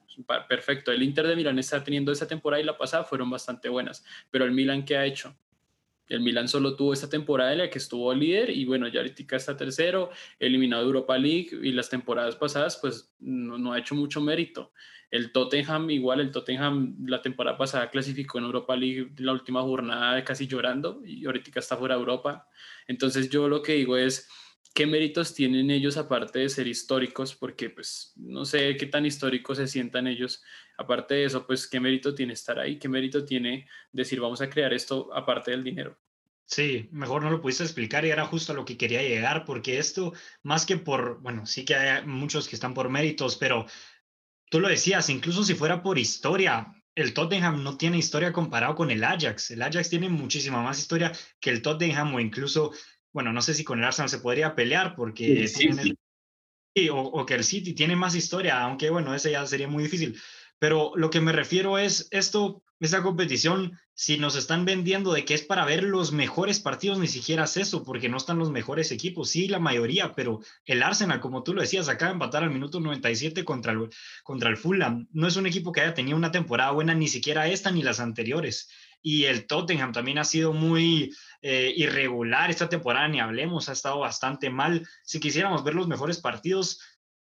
perfecto. 0.48 0.92
El 0.92 1.02
Inter 1.02 1.26
de 1.26 1.36
Milán 1.36 1.58
está 1.58 1.82
teniendo 1.82 2.12
esa 2.12 2.26
temporada 2.26 2.60
y 2.60 2.64
la 2.64 2.76
pasada 2.76 3.04
fueron 3.04 3.30
bastante 3.30 3.68
buenas, 3.68 4.04
pero 4.30 4.44
el 4.44 4.52
Milan, 4.52 4.84
¿qué 4.84 4.96
ha 4.96 5.06
hecho? 5.06 5.34
El 6.10 6.20
Milan 6.20 6.48
solo 6.48 6.74
tuvo 6.74 6.92
esta 6.92 7.08
temporada 7.08 7.52
en 7.52 7.58
la 7.58 7.70
que 7.70 7.78
estuvo 7.78 8.12
líder 8.12 8.50
y 8.50 8.64
bueno, 8.64 8.88
ya 8.88 9.00
ahorita 9.00 9.36
está 9.36 9.56
tercero, 9.56 10.10
eliminado 10.40 10.82
de 10.82 10.88
Europa 10.88 11.16
League 11.16 11.50
y 11.62 11.70
las 11.70 11.88
temporadas 11.88 12.34
pasadas 12.34 12.78
pues 12.82 13.14
no, 13.20 13.72
ha 13.72 13.78
hecho 13.78 13.94
mucho 13.94 14.20
mérito. 14.20 14.72
El 15.12 15.30
Tottenham 15.30 15.88
igual, 15.90 16.20
el 16.20 16.32
Tottenham 16.32 16.96
la 17.06 17.22
temporada 17.22 17.56
pasada 17.56 17.90
clasificó 17.90 18.38
en 18.38 18.44
Europa 18.44 18.74
League 18.76 19.12
la 19.18 19.32
última 19.32 19.62
jornada 19.62 20.22
casi 20.24 20.48
llorando 20.48 21.00
y 21.04 21.24
ahorita 21.26 21.58
está 21.60 21.76
fuera 21.76 21.94
de 21.94 22.00
Europa. 22.00 22.48
Entonces 22.88 23.30
yo 23.30 23.48
lo 23.48 23.62
que 23.62 23.74
digo 23.74 23.96
es, 23.96 24.28
¿qué 24.74 24.86
méritos 24.86 25.34
tienen 25.34 25.70
ellos 25.70 25.96
aparte 25.96 26.40
de 26.40 26.48
ser 26.48 26.66
históricos? 26.66 27.34
Porque 27.34 27.70
pues 27.70 28.12
no 28.16 28.44
sé 28.44 28.76
qué 28.76 28.86
tan 28.86 29.06
históricos 29.06 29.58
se 29.58 29.66
sientan 29.66 30.06
ellos. 30.06 30.42
Aparte 30.78 31.14
de 31.14 31.24
eso, 31.24 31.46
pues 31.46 31.66
qué 31.66 31.80
mérito 31.80 32.14
tiene 32.14 32.32
estar 32.32 32.58
ahí, 32.58 32.78
qué 32.78 32.88
mérito 32.88 33.24
tiene 33.24 33.68
decir 33.92 34.20
vamos 34.20 34.40
a 34.40 34.48
crear 34.48 34.72
esto 34.72 35.12
aparte 35.14 35.50
del 35.50 35.64
dinero. 35.64 35.98
Sí, 36.46 36.88
mejor 36.90 37.22
no 37.22 37.30
lo 37.30 37.40
pudiste 37.40 37.62
explicar 37.62 38.04
y 38.04 38.10
era 38.10 38.26
justo 38.26 38.52
a 38.52 38.56
lo 38.56 38.64
que 38.64 38.76
quería 38.76 39.02
llegar, 39.02 39.44
porque 39.44 39.78
esto, 39.78 40.12
más 40.42 40.66
que 40.66 40.78
por, 40.78 41.20
bueno, 41.20 41.46
sí 41.46 41.64
que 41.64 41.76
hay 41.76 42.04
muchos 42.04 42.48
que 42.48 42.56
están 42.56 42.74
por 42.74 42.88
méritos, 42.88 43.36
pero 43.36 43.66
tú 44.50 44.58
lo 44.58 44.68
decías, 44.68 45.08
incluso 45.10 45.44
si 45.44 45.54
fuera 45.54 45.80
por 45.80 45.96
historia, 45.96 46.74
el 46.96 47.14
Tottenham 47.14 47.62
no 47.62 47.76
tiene 47.76 47.98
historia 47.98 48.32
comparado 48.32 48.74
con 48.74 48.90
el 48.90 49.04
Ajax. 49.04 49.52
El 49.52 49.62
Ajax 49.62 49.90
tiene 49.90 50.08
muchísima 50.08 50.60
más 50.60 50.80
historia 50.80 51.12
que 51.38 51.50
el 51.50 51.62
Tottenham 51.62 52.14
o 52.14 52.20
incluso 52.20 52.72
bueno, 53.12 53.32
no 53.32 53.42
sé 53.42 53.54
si 53.54 53.64
con 53.64 53.78
el 53.78 53.84
Arsenal 53.84 54.08
se 54.08 54.18
podría 54.18 54.54
pelear 54.54 54.94
porque 54.94 55.48
sí, 55.48 55.68
o, 56.90 57.26
que 57.26 57.34
el 57.34 57.44
City 57.44 57.74
tiene 57.74 57.96
más 57.96 58.14
historia, 58.14 58.62
aunque 58.62 58.90
bueno, 58.90 59.14
ese 59.14 59.32
ya 59.32 59.44
sería 59.46 59.68
muy 59.68 59.82
difícil. 59.82 60.18
Pero 60.60 60.92
lo 60.94 61.08
que 61.08 61.22
me 61.22 61.32
refiero 61.32 61.78
es 61.78 62.06
esto, 62.10 62.62
esta 62.78 63.02
competición, 63.02 63.80
si 63.94 64.18
nos 64.18 64.36
están 64.36 64.66
vendiendo 64.66 65.12
de 65.12 65.24
que 65.24 65.32
es 65.32 65.42
para 65.42 65.64
ver 65.64 65.82
los 65.82 66.12
mejores 66.12 66.60
partidos, 66.60 66.98
ni 66.98 67.08
siquiera 67.08 67.44
es 67.44 67.56
eso, 67.56 67.82
porque 67.82 68.10
no 68.10 68.18
están 68.18 68.38
los 68.38 68.50
mejores 68.50 68.92
equipos, 68.92 69.30
sí, 69.30 69.48
la 69.48 69.58
mayoría, 69.58 70.14
pero 70.14 70.40
el 70.66 70.82
Arsenal, 70.82 71.18
como 71.20 71.42
tú 71.42 71.54
lo 71.54 71.62
decías, 71.62 71.88
acaba 71.88 72.10
de 72.10 72.16
empatar 72.16 72.42
al 72.42 72.50
minuto 72.50 72.78
97 72.78 73.42
contra 73.42 73.72
el, 73.72 73.88
contra 74.22 74.50
el 74.50 74.58
Fulham. 74.58 75.08
No 75.12 75.26
es 75.26 75.36
un 75.36 75.46
equipo 75.46 75.72
que 75.72 75.80
haya 75.80 75.94
tenido 75.94 76.16
una 76.16 76.30
temporada 76.30 76.72
buena, 76.72 76.94
ni 76.94 77.08
siquiera 77.08 77.48
esta 77.48 77.70
ni 77.70 77.82
las 77.82 77.98
anteriores 77.98 78.68
y 79.02 79.24
el 79.24 79.46
Tottenham 79.46 79.92
también 79.92 80.18
ha 80.18 80.24
sido 80.24 80.52
muy 80.52 81.14
eh, 81.42 81.72
irregular 81.76 82.50
esta 82.50 82.68
temporada, 82.68 83.08
ni 83.08 83.20
hablemos, 83.20 83.68
ha 83.68 83.72
estado 83.72 83.98
bastante 83.98 84.50
mal. 84.50 84.86
Si 85.02 85.20
quisiéramos 85.20 85.64
ver 85.64 85.74
los 85.74 85.88
mejores 85.88 86.20
partidos, 86.20 86.80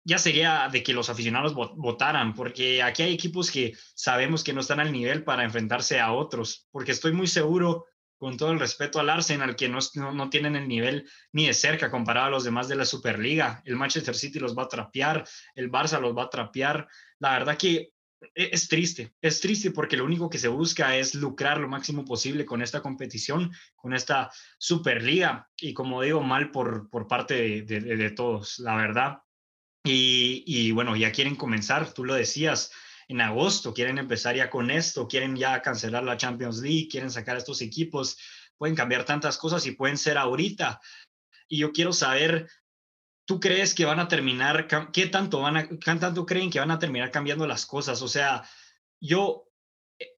ya 0.08 0.16
sería 0.16 0.70
de 0.72 0.82
que 0.82 0.94
los 0.94 1.10
aficionados 1.10 1.54
votaran, 1.54 2.32
porque 2.32 2.82
aquí 2.82 3.02
hay 3.02 3.12
equipos 3.12 3.50
que 3.50 3.74
sabemos 3.94 4.42
que 4.42 4.54
no 4.54 4.62
están 4.62 4.80
al 4.80 4.90
nivel 4.90 5.22
para 5.22 5.44
enfrentarse 5.44 6.00
a 6.00 6.12
otros, 6.12 6.66
porque 6.70 6.92
estoy 6.92 7.12
muy 7.12 7.26
seguro, 7.26 7.84
con 8.16 8.38
todo 8.38 8.50
el 8.50 8.58
respeto 8.58 8.98
al 8.98 9.10
Arsenal, 9.10 9.54
que 9.54 9.68
no, 9.68 9.78
no, 9.94 10.30
tienen 10.30 10.56
el 10.56 10.66
nivel 10.66 11.06
ni 11.32 11.46
de 11.46 11.52
cerca 11.52 11.90
comparado 11.90 12.28
a 12.28 12.30
los 12.30 12.42
demás 12.42 12.68
de 12.68 12.76
la 12.76 12.86
Superliga. 12.86 13.62
El 13.66 13.76
Manchester 13.76 14.14
City 14.14 14.38
los 14.38 14.56
va 14.56 14.62
a 14.62 14.68
trapear, 14.68 15.28
el 15.54 15.70
Barça 15.70 16.00
los 16.00 16.16
va 16.16 16.24
a 16.24 16.30
trapear. 16.30 16.88
La 17.18 17.38
verdad 17.38 17.58
que 17.58 17.92
e-, 18.34 18.50
es 18.50 18.66
triste, 18.66 19.12
es 19.20 19.40
triste 19.40 19.72
porque 19.72 19.98
lo 19.98 20.06
único 20.06 20.30
que 20.30 20.38
se 20.38 20.48
busca 20.48 20.96
es 20.96 21.14
lucrar 21.14 21.58
lo 21.58 21.68
máximo 21.68 22.04
posible 22.04 22.46
con 22.46 22.62
esta 22.62 22.80
competición, 22.80 23.52
con 23.76 23.92
esta 23.92 24.30
Superliga 24.58 25.48
y 25.60 25.74
como 25.74 26.00
digo, 26.02 26.22
mal 26.22 26.50
por, 26.50 26.88
por 26.88 27.06
parte 27.06 27.62
de, 27.62 28.10
todos, 28.10 28.58
la 28.58 28.74
verdad. 28.74 29.18
Y, 29.84 30.44
y, 30.46 30.72
bueno, 30.72 30.96
ya 30.96 31.12
quieren 31.12 31.36
comenzar, 31.36 31.92
tú 31.92 32.04
lo 32.04 32.14
decías, 32.14 32.72
en 33.08 33.20
agosto, 33.20 33.72
quieren 33.72 33.98
empezar 33.98 34.36
ya 34.36 34.50
con 34.50 34.70
esto, 34.70 35.08
quieren 35.08 35.36
ya 35.36 35.62
cancelar 35.62 36.04
la 36.04 36.16
Champions 36.16 36.58
League, 36.58 36.88
quieren 36.90 37.10
sacar 37.10 37.36
estos 37.36 37.62
equipos, 37.62 38.18
pueden 38.56 38.76
cambiar 38.76 39.04
tantas 39.04 39.38
cosas 39.38 39.64
y 39.66 39.72
pueden 39.72 39.96
ser 39.96 40.18
ahorita. 40.18 40.80
Y 41.48 41.58
yo 41.58 41.72
quiero 41.72 41.92
saber 41.92 42.48
¿tú 43.28 43.38
crees 43.40 43.74
que 43.74 43.84
van 43.84 44.00
a 44.00 44.08
terminar, 44.08 44.66
qué 44.90 45.06
tanto, 45.06 45.40
van 45.40 45.58
a, 45.58 45.68
qué 45.68 45.94
tanto 45.96 46.24
creen 46.24 46.50
que 46.50 46.60
van 46.60 46.70
a 46.70 46.78
terminar 46.78 47.10
cambiando 47.10 47.46
las 47.46 47.66
cosas? 47.66 48.00
O 48.00 48.08
sea, 48.08 48.42
yo, 49.00 49.47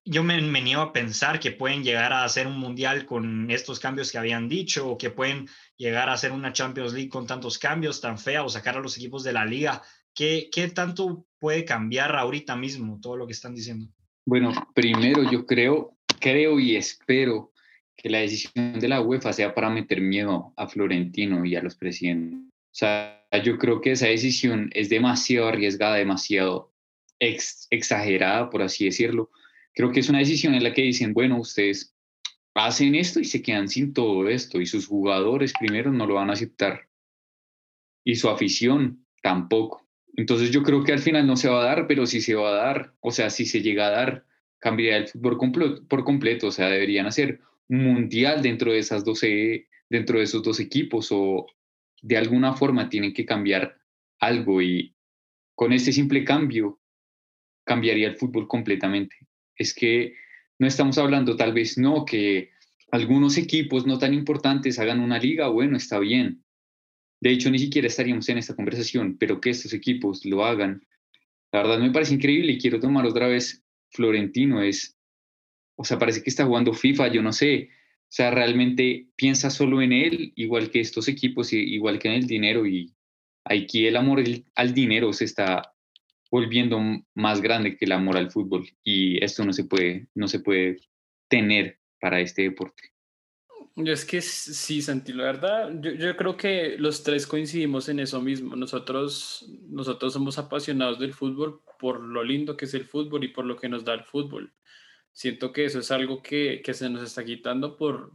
yo 0.05 0.23
me, 0.23 0.41
me 0.41 0.61
niego 0.61 0.81
a 0.81 0.93
pensar 0.93 1.39
que 1.39 1.51
pueden 1.51 1.83
llegar 1.83 2.13
a 2.13 2.23
hacer 2.23 2.47
un 2.47 2.57
mundial 2.57 3.05
con 3.05 3.49
estos 3.49 3.79
cambios 3.79 4.11
que 4.11 4.17
habían 4.17 4.47
dicho, 4.47 4.87
o 4.87 4.97
que 4.97 5.09
pueden 5.09 5.47
llegar 5.77 6.09
a 6.09 6.13
hacer 6.13 6.31
una 6.31 6.53
Champions 6.53 6.93
League 6.93 7.09
con 7.09 7.27
tantos 7.27 7.57
cambios 7.57 8.01
tan 8.01 8.17
fea, 8.17 8.43
o 8.43 8.49
sacar 8.49 8.77
a 8.77 8.81
los 8.81 8.97
equipos 8.97 9.23
de 9.23 9.33
la 9.33 9.45
liga. 9.45 9.81
¿Qué, 10.13 10.49
qué 10.51 10.67
tanto 10.67 11.25
puede 11.39 11.65
cambiar 11.65 12.15
ahorita 12.15 12.55
mismo 12.55 12.99
todo 13.01 13.17
lo 13.17 13.25
que 13.25 13.33
están 13.33 13.55
diciendo? 13.55 13.87
Bueno, 14.25 14.53
primero 14.73 15.29
yo 15.31 15.45
creo, 15.45 15.97
creo 16.19 16.59
y 16.59 16.75
espero 16.75 17.51
que 17.95 18.09
la 18.09 18.19
decisión 18.19 18.79
de 18.79 18.87
la 18.87 19.01
UEFA 19.01 19.33
sea 19.33 19.53
para 19.53 19.69
meter 19.69 20.01
miedo 20.01 20.53
a 20.57 20.67
Florentino 20.67 21.45
y 21.45 21.55
a 21.55 21.61
los 21.61 21.75
presidentes. 21.75 22.39
O 22.39 22.73
sea, 22.73 23.25
yo 23.43 23.57
creo 23.57 23.81
que 23.81 23.91
esa 23.91 24.07
decisión 24.07 24.69
es 24.73 24.89
demasiado 24.89 25.47
arriesgada, 25.47 25.95
demasiado 25.95 26.73
exagerada, 27.19 28.49
por 28.49 28.61
así 28.61 28.85
decirlo. 28.85 29.29
Creo 29.73 29.91
que 29.91 30.01
es 30.01 30.09
una 30.09 30.19
decisión 30.19 30.53
en 30.53 30.63
la 30.63 30.73
que 30.73 30.81
dicen, 30.81 31.13
bueno, 31.13 31.39
ustedes 31.39 31.95
hacen 32.53 32.95
esto 32.95 33.19
y 33.19 33.25
se 33.25 33.41
quedan 33.41 33.69
sin 33.69 33.93
todo 33.93 34.27
esto 34.27 34.59
y 34.59 34.65
sus 34.65 34.87
jugadores 34.87 35.53
primero 35.57 35.91
no 35.91 36.05
lo 36.05 36.15
van 36.15 36.29
a 36.29 36.33
aceptar 36.33 36.89
y 38.03 38.15
su 38.15 38.29
afición 38.29 39.05
tampoco. 39.21 39.87
Entonces 40.15 40.51
yo 40.51 40.63
creo 40.63 40.83
que 40.83 40.91
al 40.91 40.99
final 40.99 41.25
no 41.25 41.37
se 41.37 41.49
va 41.49 41.61
a 41.61 41.65
dar, 41.65 41.87
pero 41.87 42.05
si 42.05 42.21
se 42.21 42.35
va 42.35 42.49
a 42.49 42.65
dar, 42.65 42.93
o 42.99 43.11
sea, 43.11 43.29
si 43.29 43.45
se 43.45 43.61
llega 43.61 43.87
a 43.87 43.91
dar, 43.91 44.25
cambiaría 44.59 44.97
el 44.97 45.07
fútbol 45.07 45.85
por 45.87 46.03
completo, 46.03 46.47
o 46.47 46.51
sea, 46.51 46.67
deberían 46.67 47.05
hacer 47.05 47.39
un 47.69 47.85
mundial 47.85 48.41
dentro 48.41 48.73
de 48.73 48.79
esas 48.79 49.05
12, 49.05 49.67
dentro 49.89 50.17
de 50.17 50.25
esos 50.25 50.43
dos 50.43 50.59
equipos 50.59 51.09
o 51.11 51.45
de 52.01 52.17
alguna 52.17 52.53
forma 52.53 52.89
tienen 52.89 53.13
que 53.13 53.25
cambiar 53.25 53.77
algo 54.19 54.61
y 54.61 54.95
con 55.55 55.71
este 55.71 55.93
simple 55.93 56.23
cambio 56.23 56.79
cambiaría 57.63 58.07
el 58.07 58.17
fútbol 58.17 58.47
completamente. 58.47 59.15
Es 59.61 59.73
que 59.73 60.15
no 60.59 60.67
estamos 60.67 60.97
hablando 60.97 61.35
tal 61.35 61.53
vez 61.53 61.77
no 61.77 62.05
que 62.05 62.51
algunos 62.91 63.37
equipos 63.37 63.85
no 63.85 63.97
tan 63.97 64.13
importantes 64.13 64.79
hagan 64.79 64.99
una 64.99 65.17
liga, 65.17 65.47
bueno, 65.47 65.77
está 65.77 65.99
bien, 65.99 66.43
de 67.21 67.29
hecho, 67.29 67.51
ni 67.51 67.59
siquiera 67.59 67.87
estaríamos 67.87 68.27
en 68.29 68.39
esta 68.39 68.55
conversación, 68.55 69.15
pero 69.17 69.39
que 69.39 69.51
estos 69.51 69.73
equipos 69.73 70.25
lo 70.25 70.43
hagan, 70.43 70.85
la 71.51 71.61
verdad 71.61 71.79
me 71.79 71.91
parece 71.91 72.15
increíble 72.15 72.53
y 72.53 72.57
quiero 72.57 72.79
tomar 72.79 73.05
otra 73.05 73.27
vez 73.27 73.63
Florentino. 73.91 74.63
Es, 74.63 74.97
o 75.75 75.83
sea, 75.83 75.99
parece 75.99 76.23
que 76.23 76.31
está 76.31 76.45
jugando 76.45 76.73
FIFA, 76.73 77.09
yo 77.09 77.21
no 77.21 77.31
sé. 77.31 77.69
O 78.03 78.13
sea, 78.13 78.31
realmente 78.31 79.07
piensa 79.15 79.51
solo 79.51 79.81
en 79.81 79.93
él, 79.93 80.33
igual 80.35 80.71
que 80.71 80.79
estos 80.79 81.07
equipos, 81.07 81.53
igual 81.53 81.99
que 81.99 82.07
en 82.07 82.15
el 82.15 82.27
dinero. 82.27 82.65
Y 82.65 82.93
aquí 83.43 83.85
el 83.85 83.97
amor 83.97 84.23
al 84.55 84.73
dinero 84.73 85.13
se 85.13 85.25
está 85.25 85.73
volviendo 86.31 86.79
más 87.13 87.41
grande 87.41 87.75
que 87.75 87.85
el 87.85 87.91
amor 87.91 88.17
al 88.17 88.31
fútbol. 88.31 88.67
Y 88.83 89.23
esto 89.23 89.43
no 89.43 89.51
se 89.51 89.65
puede, 89.65 90.07
no 90.15 90.27
se 90.27 90.39
puede 90.39 90.79
tener 91.27 91.79
para 91.99 92.21
este 92.21 92.43
deporte. 92.43 92.91
Yo 93.75 93.93
es 93.93 94.03
que 94.03 94.21
sí, 94.21 94.81
Santi, 94.81 95.13
la 95.13 95.23
verdad, 95.23 95.71
yo, 95.79 95.91
yo, 95.91 96.17
creo 96.17 96.35
que 96.35 96.75
los 96.77 97.03
tres 97.03 97.25
coincidimos 97.25 97.87
en 97.89 97.99
eso 97.99 98.21
mismo. 98.21 98.55
Nosotros, 98.55 99.49
nosotros 99.69 100.13
somos 100.13 100.37
apasionados 100.37 100.99
del 100.99 101.13
fútbol 101.13 101.61
por 101.79 102.01
lo 102.01 102.23
lindo 102.23 102.57
que 102.57 102.65
es 102.65 102.73
el 102.73 102.85
fútbol 102.85 103.23
y 103.23 103.29
por 103.29 103.45
lo 103.45 103.55
que 103.55 103.69
nos 103.69 103.83
da 103.85 103.93
el 103.93 104.03
fútbol. 104.03 104.53
Siento 105.13 105.51
que 105.51 105.65
eso 105.65 105.79
es 105.79 105.91
algo 105.91 106.21
que, 106.21 106.61
que 106.63 106.73
se 106.73 106.89
nos 106.89 107.01
está 107.03 107.23
quitando 107.23 107.75
por, 107.75 108.13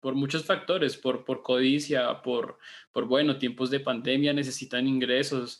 por 0.00 0.14
muchos 0.14 0.44
factores, 0.44 0.96
por, 0.96 1.24
por 1.24 1.42
codicia, 1.42 2.22
por, 2.22 2.58
por, 2.92 3.06
bueno, 3.06 3.38
tiempos 3.38 3.70
de 3.70 3.80
pandemia 3.80 4.32
necesitan 4.32 4.86
ingresos, 4.86 5.58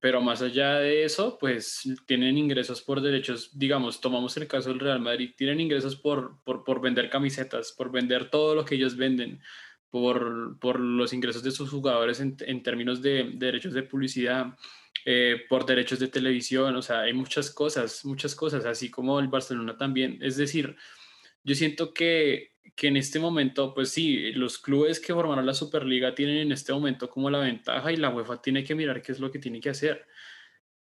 pero 0.00 0.20
más 0.20 0.40
allá 0.40 0.78
de 0.78 1.04
eso, 1.04 1.36
pues 1.38 1.82
tienen 2.06 2.38
ingresos 2.38 2.80
por 2.80 3.00
derechos, 3.00 3.50
digamos, 3.58 4.00
tomamos 4.00 4.36
el 4.36 4.48
caso 4.48 4.70
del 4.70 4.80
Real 4.80 5.00
Madrid, 5.00 5.32
tienen 5.36 5.60
ingresos 5.60 5.96
por, 5.96 6.42
por, 6.44 6.64
por 6.64 6.80
vender 6.80 7.10
camisetas, 7.10 7.72
por 7.72 7.90
vender 7.90 8.30
todo 8.30 8.54
lo 8.54 8.64
que 8.64 8.76
ellos 8.76 8.96
venden, 8.96 9.40
por, 9.90 10.58
por 10.58 10.80
los 10.80 11.12
ingresos 11.12 11.42
de 11.42 11.50
sus 11.50 11.70
jugadores 11.70 12.20
en, 12.20 12.36
en 12.40 12.62
términos 12.62 13.02
de, 13.02 13.24
de, 13.24 13.46
derechos 13.46 13.74
de 13.74 13.82
publicidad, 13.82 14.56
eh, 15.04 15.42
por 15.48 15.66
derechos 15.66 15.98
de 15.98 16.08
televisión, 16.08 16.74
o 16.74 16.82
sea, 16.82 17.00
hay 17.00 17.12
muchas 17.12 17.50
cosas, 17.50 18.04
muchas 18.04 18.34
cosas, 18.34 18.64
así 18.64 18.90
como 18.90 19.20
el 19.20 19.28
Barcelona 19.28 19.76
también. 19.76 20.18
Es 20.22 20.36
decir, 20.36 20.76
yo 21.44 21.54
siento 21.54 21.92
que 21.92 22.52
que 22.74 22.88
en 22.88 22.96
este 22.96 23.18
momento, 23.18 23.74
pues 23.74 23.90
sí, 23.90 24.32
los 24.32 24.58
clubes 24.58 25.00
que 25.00 25.14
formaron 25.14 25.46
la 25.46 25.54
Superliga 25.54 26.14
tienen 26.14 26.38
en 26.38 26.52
este 26.52 26.72
momento 26.72 27.08
como 27.10 27.30
la 27.30 27.38
ventaja 27.40 27.92
y 27.92 27.96
la 27.96 28.10
UEFA 28.10 28.42
tiene 28.42 28.64
que 28.64 28.74
mirar 28.74 29.02
qué 29.02 29.12
es 29.12 29.20
lo 29.20 29.30
que 29.30 29.38
tiene 29.38 29.60
que 29.60 29.70
hacer. 29.70 30.06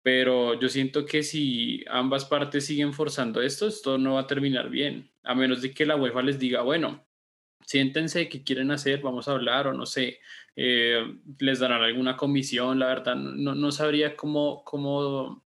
Pero 0.02 0.58
yo 0.60 0.68
siento 0.68 1.06
que 1.06 1.22
si 1.22 1.84
ambas 1.88 2.24
partes 2.24 2.66
siguen 2.66 2.92
forzando 2.92 3.40
esto, 3.40 3.68
esto 3.68 3.98
no 3.98 4.14
va 4.14 4.22
a 4.22 4.26
terminar 4.26 4.68
bien, 4.70 5.12
a 5.22 5.34
menos 5.34 5.62
de 5.62 5.72
que 5.72 5.86
la 5.86 5.96
UEFA 5.96 6.22
les 6.22 6.38
diga, 6.38 6.62
bueno, 6.62 7.06
siéntense 7.66 8.28
qué 8.28 8.42
quieren 8.42 8.70
hacer, 8.70 9.00
vamos 9.00 9.28
a 9.28 9.32
hablar 9.32 9.68
o 9.68 9.72
no 9.72 9.86
sé, 9.86 10.20
eh, 10.56 11.02
les 11.38 11.60
darán 11.60 11.82
alguna 11.82 12.16
comisión, 12.16 12.78
la 12.78 12.86
verdad, 12.86 13.14
no, 13.16 13.54
no 13.54 13.70
sabría 13.72 14.16
cómo, 14.16 14.64
cómo 14.64 15.41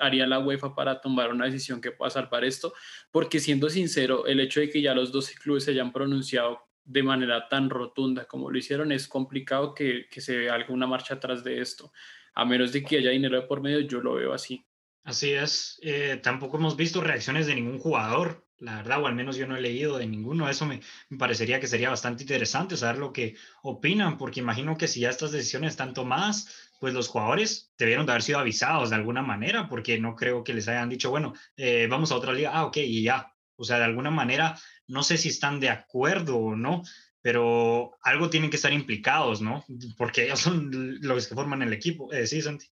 haría 0.00 0.26
la 0.26 0.38
UEFA 0.38 0.74
para 0.74 1.00
tomar 1.00 1.30
una 1.30 1.46
decisión 1.46 1.80
que 1.80 1.92
pueda 1.92 2.10
salvar 2.10 2.44
esto, 2.44 2.72
porque 3.10 3.40
siendo 3.40 3.68
sincero, 3.68 4.26
el 4.26 4.40
hecho 4.40 4.60
de 4.60 4.70
que 4.70 4.82
ya 4.82 4.94
los 4.94 5.12
12 5.12 5.34
clubes 5.34 5.64
se 5.64 5.72
hayan 5.72 5.92
pronunciado 5.92 6.60
de 6.84 7.02
manera 7.02 7.48
tan 7.48 7.70
rotunda 7.70 8.24
como 8.24 8.50
lo 8.50 8.58
hicieron, 8.58 8.90
es 8.92 9.06
complicado 9.06 9.74
que, 9.74 10.06
que 10.10 10.20
se 10.20 10.36
vea 10.36 10.54
alguna 10.54 10.86
marcha 10.86 11.14
atrás 11.14 11.44
de 11.44 11.60
esto. 11.60 11.92
A 12.34 12.44
menos 12.44 12.72
de 12.72 12.82
que 12.82 12.98
haya 12.98 13.10
dinero 13.10 13.40
de 13.40 13.46
por 13.46 13.60
medio, 13.60 13.80
yo 13.80 14.00
lo 14.00 14.14
veo 14.14 14.32
así. 14.32 14.64
Así 15.04 15.32
es. 15.32 15.78
Eh, 15.82 16.20
tampoco 16.22 16.56
hemos 16.56 16.76
visto 16.76 17.00
reacciones 17.00 17.46
de 17.46 17.54
ningún 17.54 17.78
jugador, 17.78 18.46
la 18.60 18.76
verdad, 18.76 19.02
o 19.02 19.06
al 19.06 19.14
menos 19.14 19.36
yo 19.36 19.46
no 19.46 19.56
he 19.56 19.60
leído 19.60 19.98
de 19.98 20.06
ninguno. 20.06 20.48
Eso 20.48 20.66
me, 20.66 20.80
me, 21.08 21.18
parecería 21.18 21.60
que 21.60 21.66
sería 21.66 21.90
bastante 21.90 22.22
interesante 22.22 22.76
saber 22.76 22.98
lo 22.98 23.12
que 23.12 23.34
opinan, 23.62 24.18
porque 24.18 24.40
imagino 24.40 24.76
que 24.76 24.86
si 24.86 25.00
ya 25.00 25.10
estas 25.10 25.32
decisiones 25.32 25.72
están 25.72 25.94
tomadas, 25.94 26.70
pues 26.78 26.94
los 26.94 27.08
jugadores 27.08 27.72
debieron 27.78 28.06
de 28.06 28.12
haber 28.12 28.22
sido 28.22 28.38
avisados 28.38 28.90
de 28.90 28.96
alguna 28.96 29.22
manera, 29.22 29.68
porque 29.68 29.98
no 29.98 30.14
creo 30.14 30.44
que 30.44 30.54
les 30.54 30.68
hayan 30.68 30.88
dicho, 30.88 31.10
bueno, 31.10 31.34
eh, 31.56 31.86
vamos 31.90 32.12
a 32.12 32.16
otra 32.16 32.32
liga, 32.32 32.50
ah, 32.52 32.66
ok, 32.66 32.76
y 32.78 33.02
ya. 33.02 33.34
O 33.56 33.64
sea, 33.64 33.78
de 33.78 33.84
alguna 33.84 34.10
manera, 34.10 34.58
no 34.86 35.02
sé 35.02 35.18
si 35.18 35.28
están 35.28 35.60
de 35.60 35.68
acuerdo 35.68 36.38
o 36.38 36.56
no, 36.56 36.82
pero 37.22 37.98
algo 38.02 38.30
tienen 38.30 38.50
que 38.50 38.56
estar 38.56 38.72
implicados, 38.72 39.42
¿no? 39.42 39.64
Porque 39.96 40.24
ellos 40.24 40.40
son 40.40 40.70
los 41.02 41.26
que 41.26 41.34
forman 41.34 41.62
el 41.62 41.72
equipo. 41.72 42.12
Eh, 42.12 42.26
sí, 42.26 42.40
Santi. 42.40 42.66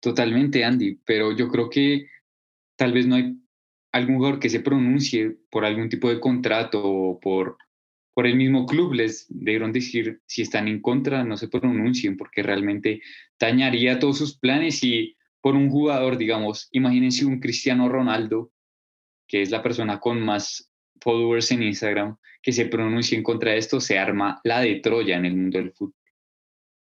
Totalmente, 0.00 0.64
Andy, 0.64 1.00
pero 1.04 1.36
yo 1.36 1.48
creo 1.48 1.68
que 1.70 2.08
tal 2.76 2.92
vez 2.92 3.06
no 3.06 3.16
hay 3.16 3.34
algún 3.94 4.16
jugador 4.16 4.40
que 4.40 4.50
se 4.50 4.60
pronuncie 4.60 5.36
por 5.50 5.64
algún 5.64 5.88
tipo 5.88 6.08
de 6.10 6.20
contrato 6.20 6.82
o 6.84 7.20
por 7.20 7.56
por 8.14 8.28
el 8.28 8.36
mismo 8.36 8.64
club 8.64 8.94
les 8.94 9.26
debieron 9.28 9.72
decir 9.72 10.22
si 10.26 10.42
están 10.42 10.68
en 10.68 10.80
contra, 10.80 11.24
no 11.24 11.36
se 11.36 11.48
pronuncien, 11.48 12.16
porque 12.16 12.44
realmente 12.44 13.02
dañaría 13.38 13.98
todos 13.98 14.18
sus 14.18 14.38
planes 14.38 14.82
y 14.84 15.16
por 15.40 15.56
un 15.56 15.68
jugador, 15.68 16.16
digamos, 16.16 16.68
imagínense 16.70 17.26
un 17.26 17.40
Cristiano 17.40 17.88
Ronaldo, 17.88 18.52
que 19.26 19.42
es 19.42 19.50
la 19.50 19.62
persona 19.62 19.98
con 19.98 20.20
más 20.20 20.70
followers 21.00 21.50
en 21.50 21.64
Instagram, 21.64 22.16
que 22.40 22.52
se 22.52 22.66
pronuncie 22.66 23.18
en 23.18 23.24
contra 23.24 23.50
de 23.50 23.58
esto, 23.58 23.80
se 23.80 23.98
arma 23.98 24.40
la 24.44 24.60
de 24.60 24.76
Troya 24.76 25.16
en 25.16 25.26
el 25.26 25.36
mundo 25.36 25.58
del 25.58 25.72
fútbol. 25.72 25.94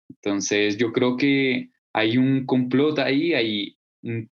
Entonces, 0.10 0.78
yo 0.78 0.94
creo 0.94 1.18
que 1.18 1.72
hay 1.94 2.18
un 2.18 2.46
complot 2.46 3.00
ahí, 3.00 3.34
hay 3.34 3.78
un 4.02 4.30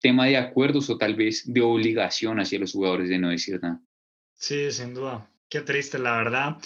tema 0.00 0.26
de 0.26 0.36
acuerdos 0.36 0.90
o 0.90 0.98
tal 0.98 1.14
vez 1.14 1.42
de 1.46 1.60
obligación 1.60 2.40
hacia 2.40 2.58
los 2.58 2.72
jugadores 2.72 3.08
de 3.08 3.18
no 3.18 3.30
decir 3.30 3.60
nada. 3.62 3.80
Sí, 4.34 4.70
sin 4.70 4.94
duda. 4.94 5.30
Qué 5.48 5.60
triste, 5.60 5.98
la 5.98 6.16
verdad. 6.16 6.56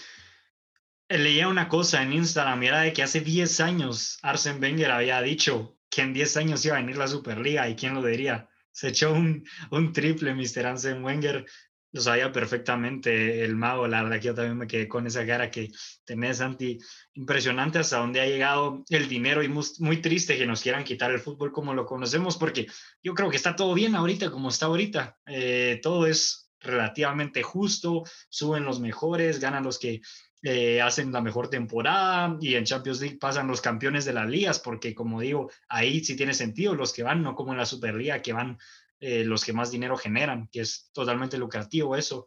Eh, 1.09 1.19
leía 1.19 1.49
una 1.49 1.69
cosa 1.69 2.03
en 2.03 2.13
Instagram 2.13 2.63
y 2.63 2.67
era 2.67 2.81
de 2.81 2.93
que 2.93 3.03
hace 3.03 3.21
10 3.21 3.61
años 3.61 4.19
Arsen 4.23 4.63
Wenger 4.63 4.91
había 4.91 5.21
dicho 5.23 5.77
que 5.89 6.03
en 6.03 6.13
10 6.13 6.37
años 6.37 6.65
iba 6.65 6.77
a 6.77 6.81
venir 6.81 6.97
la 6.97 7.09
Superliga 7.09 7.69
y 7.69 7.77
quién 7.77 7.95
lo 7.95 8.05
diría. 8.05 8.49
Se 8.73 8.89
echó 8.89 9.13
un, 9.13 9.45
un 9.71 9.93
triple 9.93 10.35
Mr. 10.35 10.67
Arsen 10.67 11.05
Wenger, 11.05 11.45
lo 11.93 12.01
sabía 12.01 12.33
perfectamente 12.33 13.45
el 13.45 13.57
mago, 13.57 13.89
la 13.89 14.03
verdad 14.03 14.21
que 14.21 14.27
yo 14.27 14.35
también 14.35 14.59
me 14.59 14.67
quedé 14.67 14.87
con 14.87 15.07
esa 15.07 15.27
cara 15.27 15.51
que 15.51 15.71
tenés, 16.05 16.39
Santi, 16.39 16.79
impresionante 17.15 17.79
hasta 17.79 17.99
dónde 17.99 18.21
ha 18.21 18.27
llegado 18.27 18.85
el 18.89 19.09
dinero 19.09 19.43
y 19.43 19.49
muy, 19.49 19.97
triste 20.01 20.39
que 20.39 20.47
nos 20.47 20.63
quieran 20.63 20.85
quitar 20.85 21.11
el 21.11 21.19
fútbol 21.19 21.53
como 21.53 21.75
lo 21.75 21.87
conocemos, 21.87 22.37
porque 22.37 22.67
yo 23.03 23.15
creo 23.15 23.31
que 23.31 23.37
está 23.37 23.57
todo 23.57 23.75
bien 23.75 23.95
ahorita 23.95 24.31
como 24.31 24.49
está 24.49 24.67
ahorita, 24.67 25.19
eh, 25.27 25.81
todo 25.83 26.07
es 26.07 26.51
relativamente 26.61 27.43
justo, 27.43 28.05
suben 28.29 28.65
los 28.65 28.81
mejores, 28.81 29.41
ganan 29.41 29.65
los 29.65 29.79
que 29.79 30.01
eh, 30.43 30.81
hacen 30.81 31.13
la 31.13 31.21
mejor 31.21 31.51
temporada 31.51 32.39
y 32.41 32.55
en 32.55 32.65
Champions 32.65 33.01
League 33.03 33.19
pasan 33.19 33.47
los 33.47 33.61
campeones 33.61 34.07
de 34.07 34.15
las 34.15 34.29
ligas, 34.29 34.59
porque 34.59 34.95
como 34.95 35.21
digo, 35.21 35.51
ahí 35.69 36.03
sí 36.03 36.17
tiene 36.17 36.33
sentido 36.33 36.75
los 36.75 36.95
que 36.95 37.03
van, 37.03 37.23
no 37.23 37.35
como 37.35 37.53
en 37.53 37.59
la 37.59 37.67
Superliga, 37.67 38.23
que 38.23 38.33
van 38.33 38.59
eh, 39.01 39.25
los 39.25 39.45
que 39.45 39.53
más 39.53 39.71
dinero 39.71 39.97
generan, 39.97 40.49
que 40.53 40.61
es 40.61 40.91
totalmente 40.93 41.39
lucrativo 41.39 41.97
eso. 41.97 42.27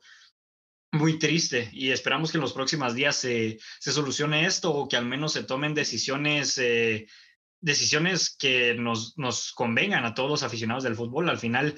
muy 0.91 1.17
triste 1.17 1.69
y 1.73 1.91
esperamos 1.91 2.31
que 2.31 2.37
en 2.37 2.41
los 2.41 2.53
próximos 2.53 2.93
días 2.93 3.15
se, 3.15 3.57
se 3.79 3.91
solucione 3.91 4.45
esto 4.45 4.71
o 4.73 4.87
que 4.87 4.97
al 4.97 5.05
menos 5.05 5.33
se 5.33 5.43
tomen 5.43 5.73
decisiones, 5.73 6.57
eh, 6.57 7.07
decisiones 7.61 8.35
que 8.37 8.75
nos, 8.75 9.17
nos 9.17 9.53
convengan 9.53 10.05
a 10.05 10.13
todos 10.13 10.29
los 10.29 10.43
aficionados 10.43 10.83
del 10.83 10.95
fútbol. 10.95 11.29
Al 11.29 11.39
final, 11.39 11.75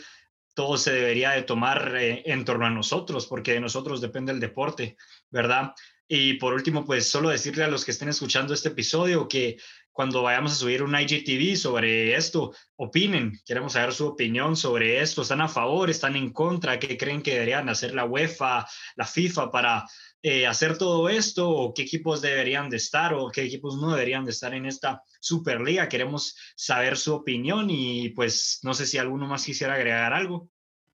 todo 0.56 0.78
se 0.78 0.92
debería 0.92 1.32
de 1.32 1.44
tomar 1.44 1.96
eh, 1.98 2.24
en 2.26 2.46
torno 2.46 2.66
a 2.66 2.70
nosotros, 2.70 3.28
porque 3.28 3.54
de 3.54 3.60
nosotros 3.60 4.02
depende 4.02 4.32
el 4.32 4.40
deporte, 4.40 4.98
¿verdad? 5.30 5.74
Y 6.08 6.36
por 6.36 6.54
último, 6.54 6.86
pues 6.86 7.10
solo 7.10 7.30
decirle 7.30 7.64
a 7.64 7.68
los 7.68 7.84
que 7.84 7.92
estén 7.92 8.10
escuchando 8.10 8.54
este 8.54 8.70
episodio 8.70 9.28
que 9.28 9.58
cuando 9.96 10.24
vayamos 10.24 10.52
a 10.52 10.56
subir 10.56 10.84
un 10.84 10.94
IGTV 10.94 11.56
sobre 11.56 12.16
esto, 12.16 12.54
opinen, 12.76 13.32
queremos 13.46 13.72
saber 13.72 13.94
su 13.94 14.08
opinión 14.08 14.58
sobre 14.58 15.00
esto, 15.00 15.22
¿están 15.22 15.40
a 15.40 15.48
favor, 15.48 15.90
están 15.90 16.18
en 16.18 16.34
contra? 16.34 16.78
¿Qué 16.78 16.98
creen 16.98 17.22
que 17.22 17.32
deberían 17.32 17.70
hacer 17.70 17.96
la 17.96 18.04
UEFA, 18.04 18.68
la 18.98 19.06
FIFA 19.06 19.52
para 19.52 19.86
eh, 20.22 20.46
hacer 20.48 20.78
todo 20.78 21.08
esto? 21.08 21.50
¿O 21.50 21.74
qué 21.74 21.84
equipos 21.84 22.22
deberían 22.22 22.70
de 22.70 22.76
estar 22.76 23.14
o 23.14 23.32
qué 23.32 23.44
equipos 23.44 23.78
no 23.78 23.92
deberían 23.92 24.26
de 24.26 24.32
estar 24.32 24.54
en 24.54 24.66
esta 24.66 25.02
Superliga? 25.22 25.88
Queremos 25.88 26.36
saber 26.58 26.98
su 26.98 27.16
opinión 27.16 27.70
y 27.70 28.10
pues 28.10 28.60
no 28.64 28.74
sé 28.74 28.86
si 28.88 28.98
alguno 28.98 29.28
más 29.28 29.46
quisiera 29.46 29.76
agregar 29.76 30.12
algo. 30.12 30.50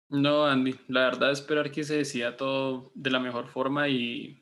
No, 0.10 0.46
Andy, 0.46 0.76
la 0.90 1.06
verdad 1.06 1.32
es 1.32 1.40
esperar 1.40 1.72
que 1.72 1.84
se 1.84 1.98
decida 1.98 2.38
todo 2.38 2.92
de 2.94 3.10
la 3.10 3.20
mejor 3.20 3.48
forma 3.48 3.90
y 3.90 4.40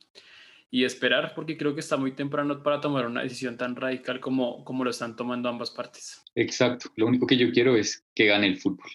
y 0.71 0.83
esperar, 0.83 1.33
porque 1.35 1.57
creo 1.57 1.73
que 1.73 1.79
está 1.79 1.97
muy 1.97 2.11
temprano 2.11 2.61
para 2.61 2.81
tomar 2.81 3.07
una 3.07 3.23
decisión 3.23 3.57
tan 3.57 3.75
radical 3.75 4.19
como, 4.19 4.63
como 4.63 4.83
lo 4.83 4.91
están 4.91 5.15
tomando 5.15 5.49
ambas 5.49 5.71
partes. 5.71 6.21
Exacto, 6.35 6.91
lo 6.95 7.07
único 7.07 7.25
que 7.25 7.37
yo 7.37 7.51
quiero 7.51 7.75
es 7.75 8.05
que 8.13 8.27
gane 8.27 8.47
el 8.47 8.57
fútbol. 8.57 8.89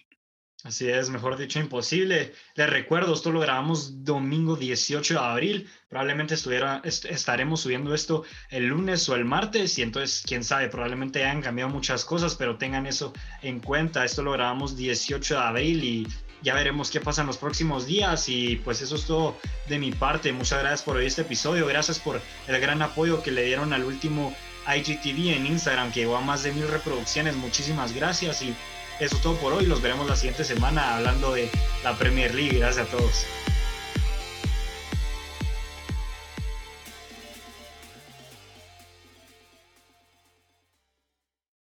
Así 0.64 0.88
es, 0.88 1.10
mejor 1.10 1.36
dicho, 1.36 1.60
imposible. 1.60 2.32
Les 2.56 2.70
recuerdo, 2.70 3.12
esto 3.12 3.30
lo 3.30 3.40
grabamos 3.40 4.02
domingo 4.02 4.56
18 4.56 5.12
de 5.12 5.20
abril. 5.20 5.68
Probablemente 5.90 6.34
estuviera, 6.34 6.80
estaremos 6.84 7.60
subiendo 7.60 7.94
esto 7.94 8.24
el 8.48 8.68
lunes 8.68 9.06
o 9.10 9.14
el 9.14 9.26
martes 9.26 9.78
y 9.78 9.82
entonces, 9.82 10.24
quién 10.26 10.42
sabe, 10.42 10.70
probablemente 10.70 11.22
hayan 11.22 11.42
cambiado 11.42 11.70
muchas 11.70 12.06
cosas, 12.06 12.34
pero 12.34 12.56
tengan 12.56 12.86
eso 12.86 13.12
en 13.42 13.60
cuenta. 13.60 14.06
Esto 14.06 14.22
lo 14.22 14.32
grabamos 14.32 14.74
18 14.74 15.34
de 15.34 15.40
abril 15.40 15.84
y 15.84 16.06
ya 16.42 16.54
veremos 16.54 16.90
qué 16.90 17.00
pasa 17.00 17.22
en 17.22 17.26
los 17.26 17.38
próximos 17.38 17.86
días 17.86 18.28
y 18.28 18.56
pues 18.56 18.82
eso 18.82 18.96
es 18.96 19.04
todo 19.06 19.36
de 19.68 19.78
mi 19.78 19.92
parte. 19.92 20.32
Muchas 20.32 20.60
gracias 20.60 20.82
por 20.82 20.96
oír 20.96 21.06
este 21.06 21.22
episodio, 21.22 21.66
gracias 21.66 21.98
por 21.98 22.20
el 22.46 22.60
gran 22.60 22.82
apoyo 22.82 23.22
que 23.22 23.30
le 23.30 23.44
dieron 23.44 23.72
al 23.72 23.84
último 23.84 24.34
IGTV 24.66 25.34
en 25.36 25.46
Instagram 25.46 25.92
que 25.92 26.00
llegó 26.00 26.16
a 26.16 26.20
más 26.20 26.42
de 26.42 26.52
mil 26.52 26.68
reproducciones. 26.68 27.36
Muchísimas 27.36 27.94
gracias 27.94 28.42
y 28.42 28.54
eso 29.00 29.16
es 29.16 29.22
todo 29.22 29.36
por 29.36 29.52
hoy. 29.52 29.66
Los 29.66 29.82
veremos 29.82 30.08
la 30.08 30.16
siguiente 30.16 30.44
semana 30.44 30.96
hablando 30.96 31.34
de 31.34 31.50
la 31.82 31.96
Premier 31.96 32.34
League. 32.34 32.58
Gracias 32.58 32.86
a 32.86 32.90
todos. 32.90 33.26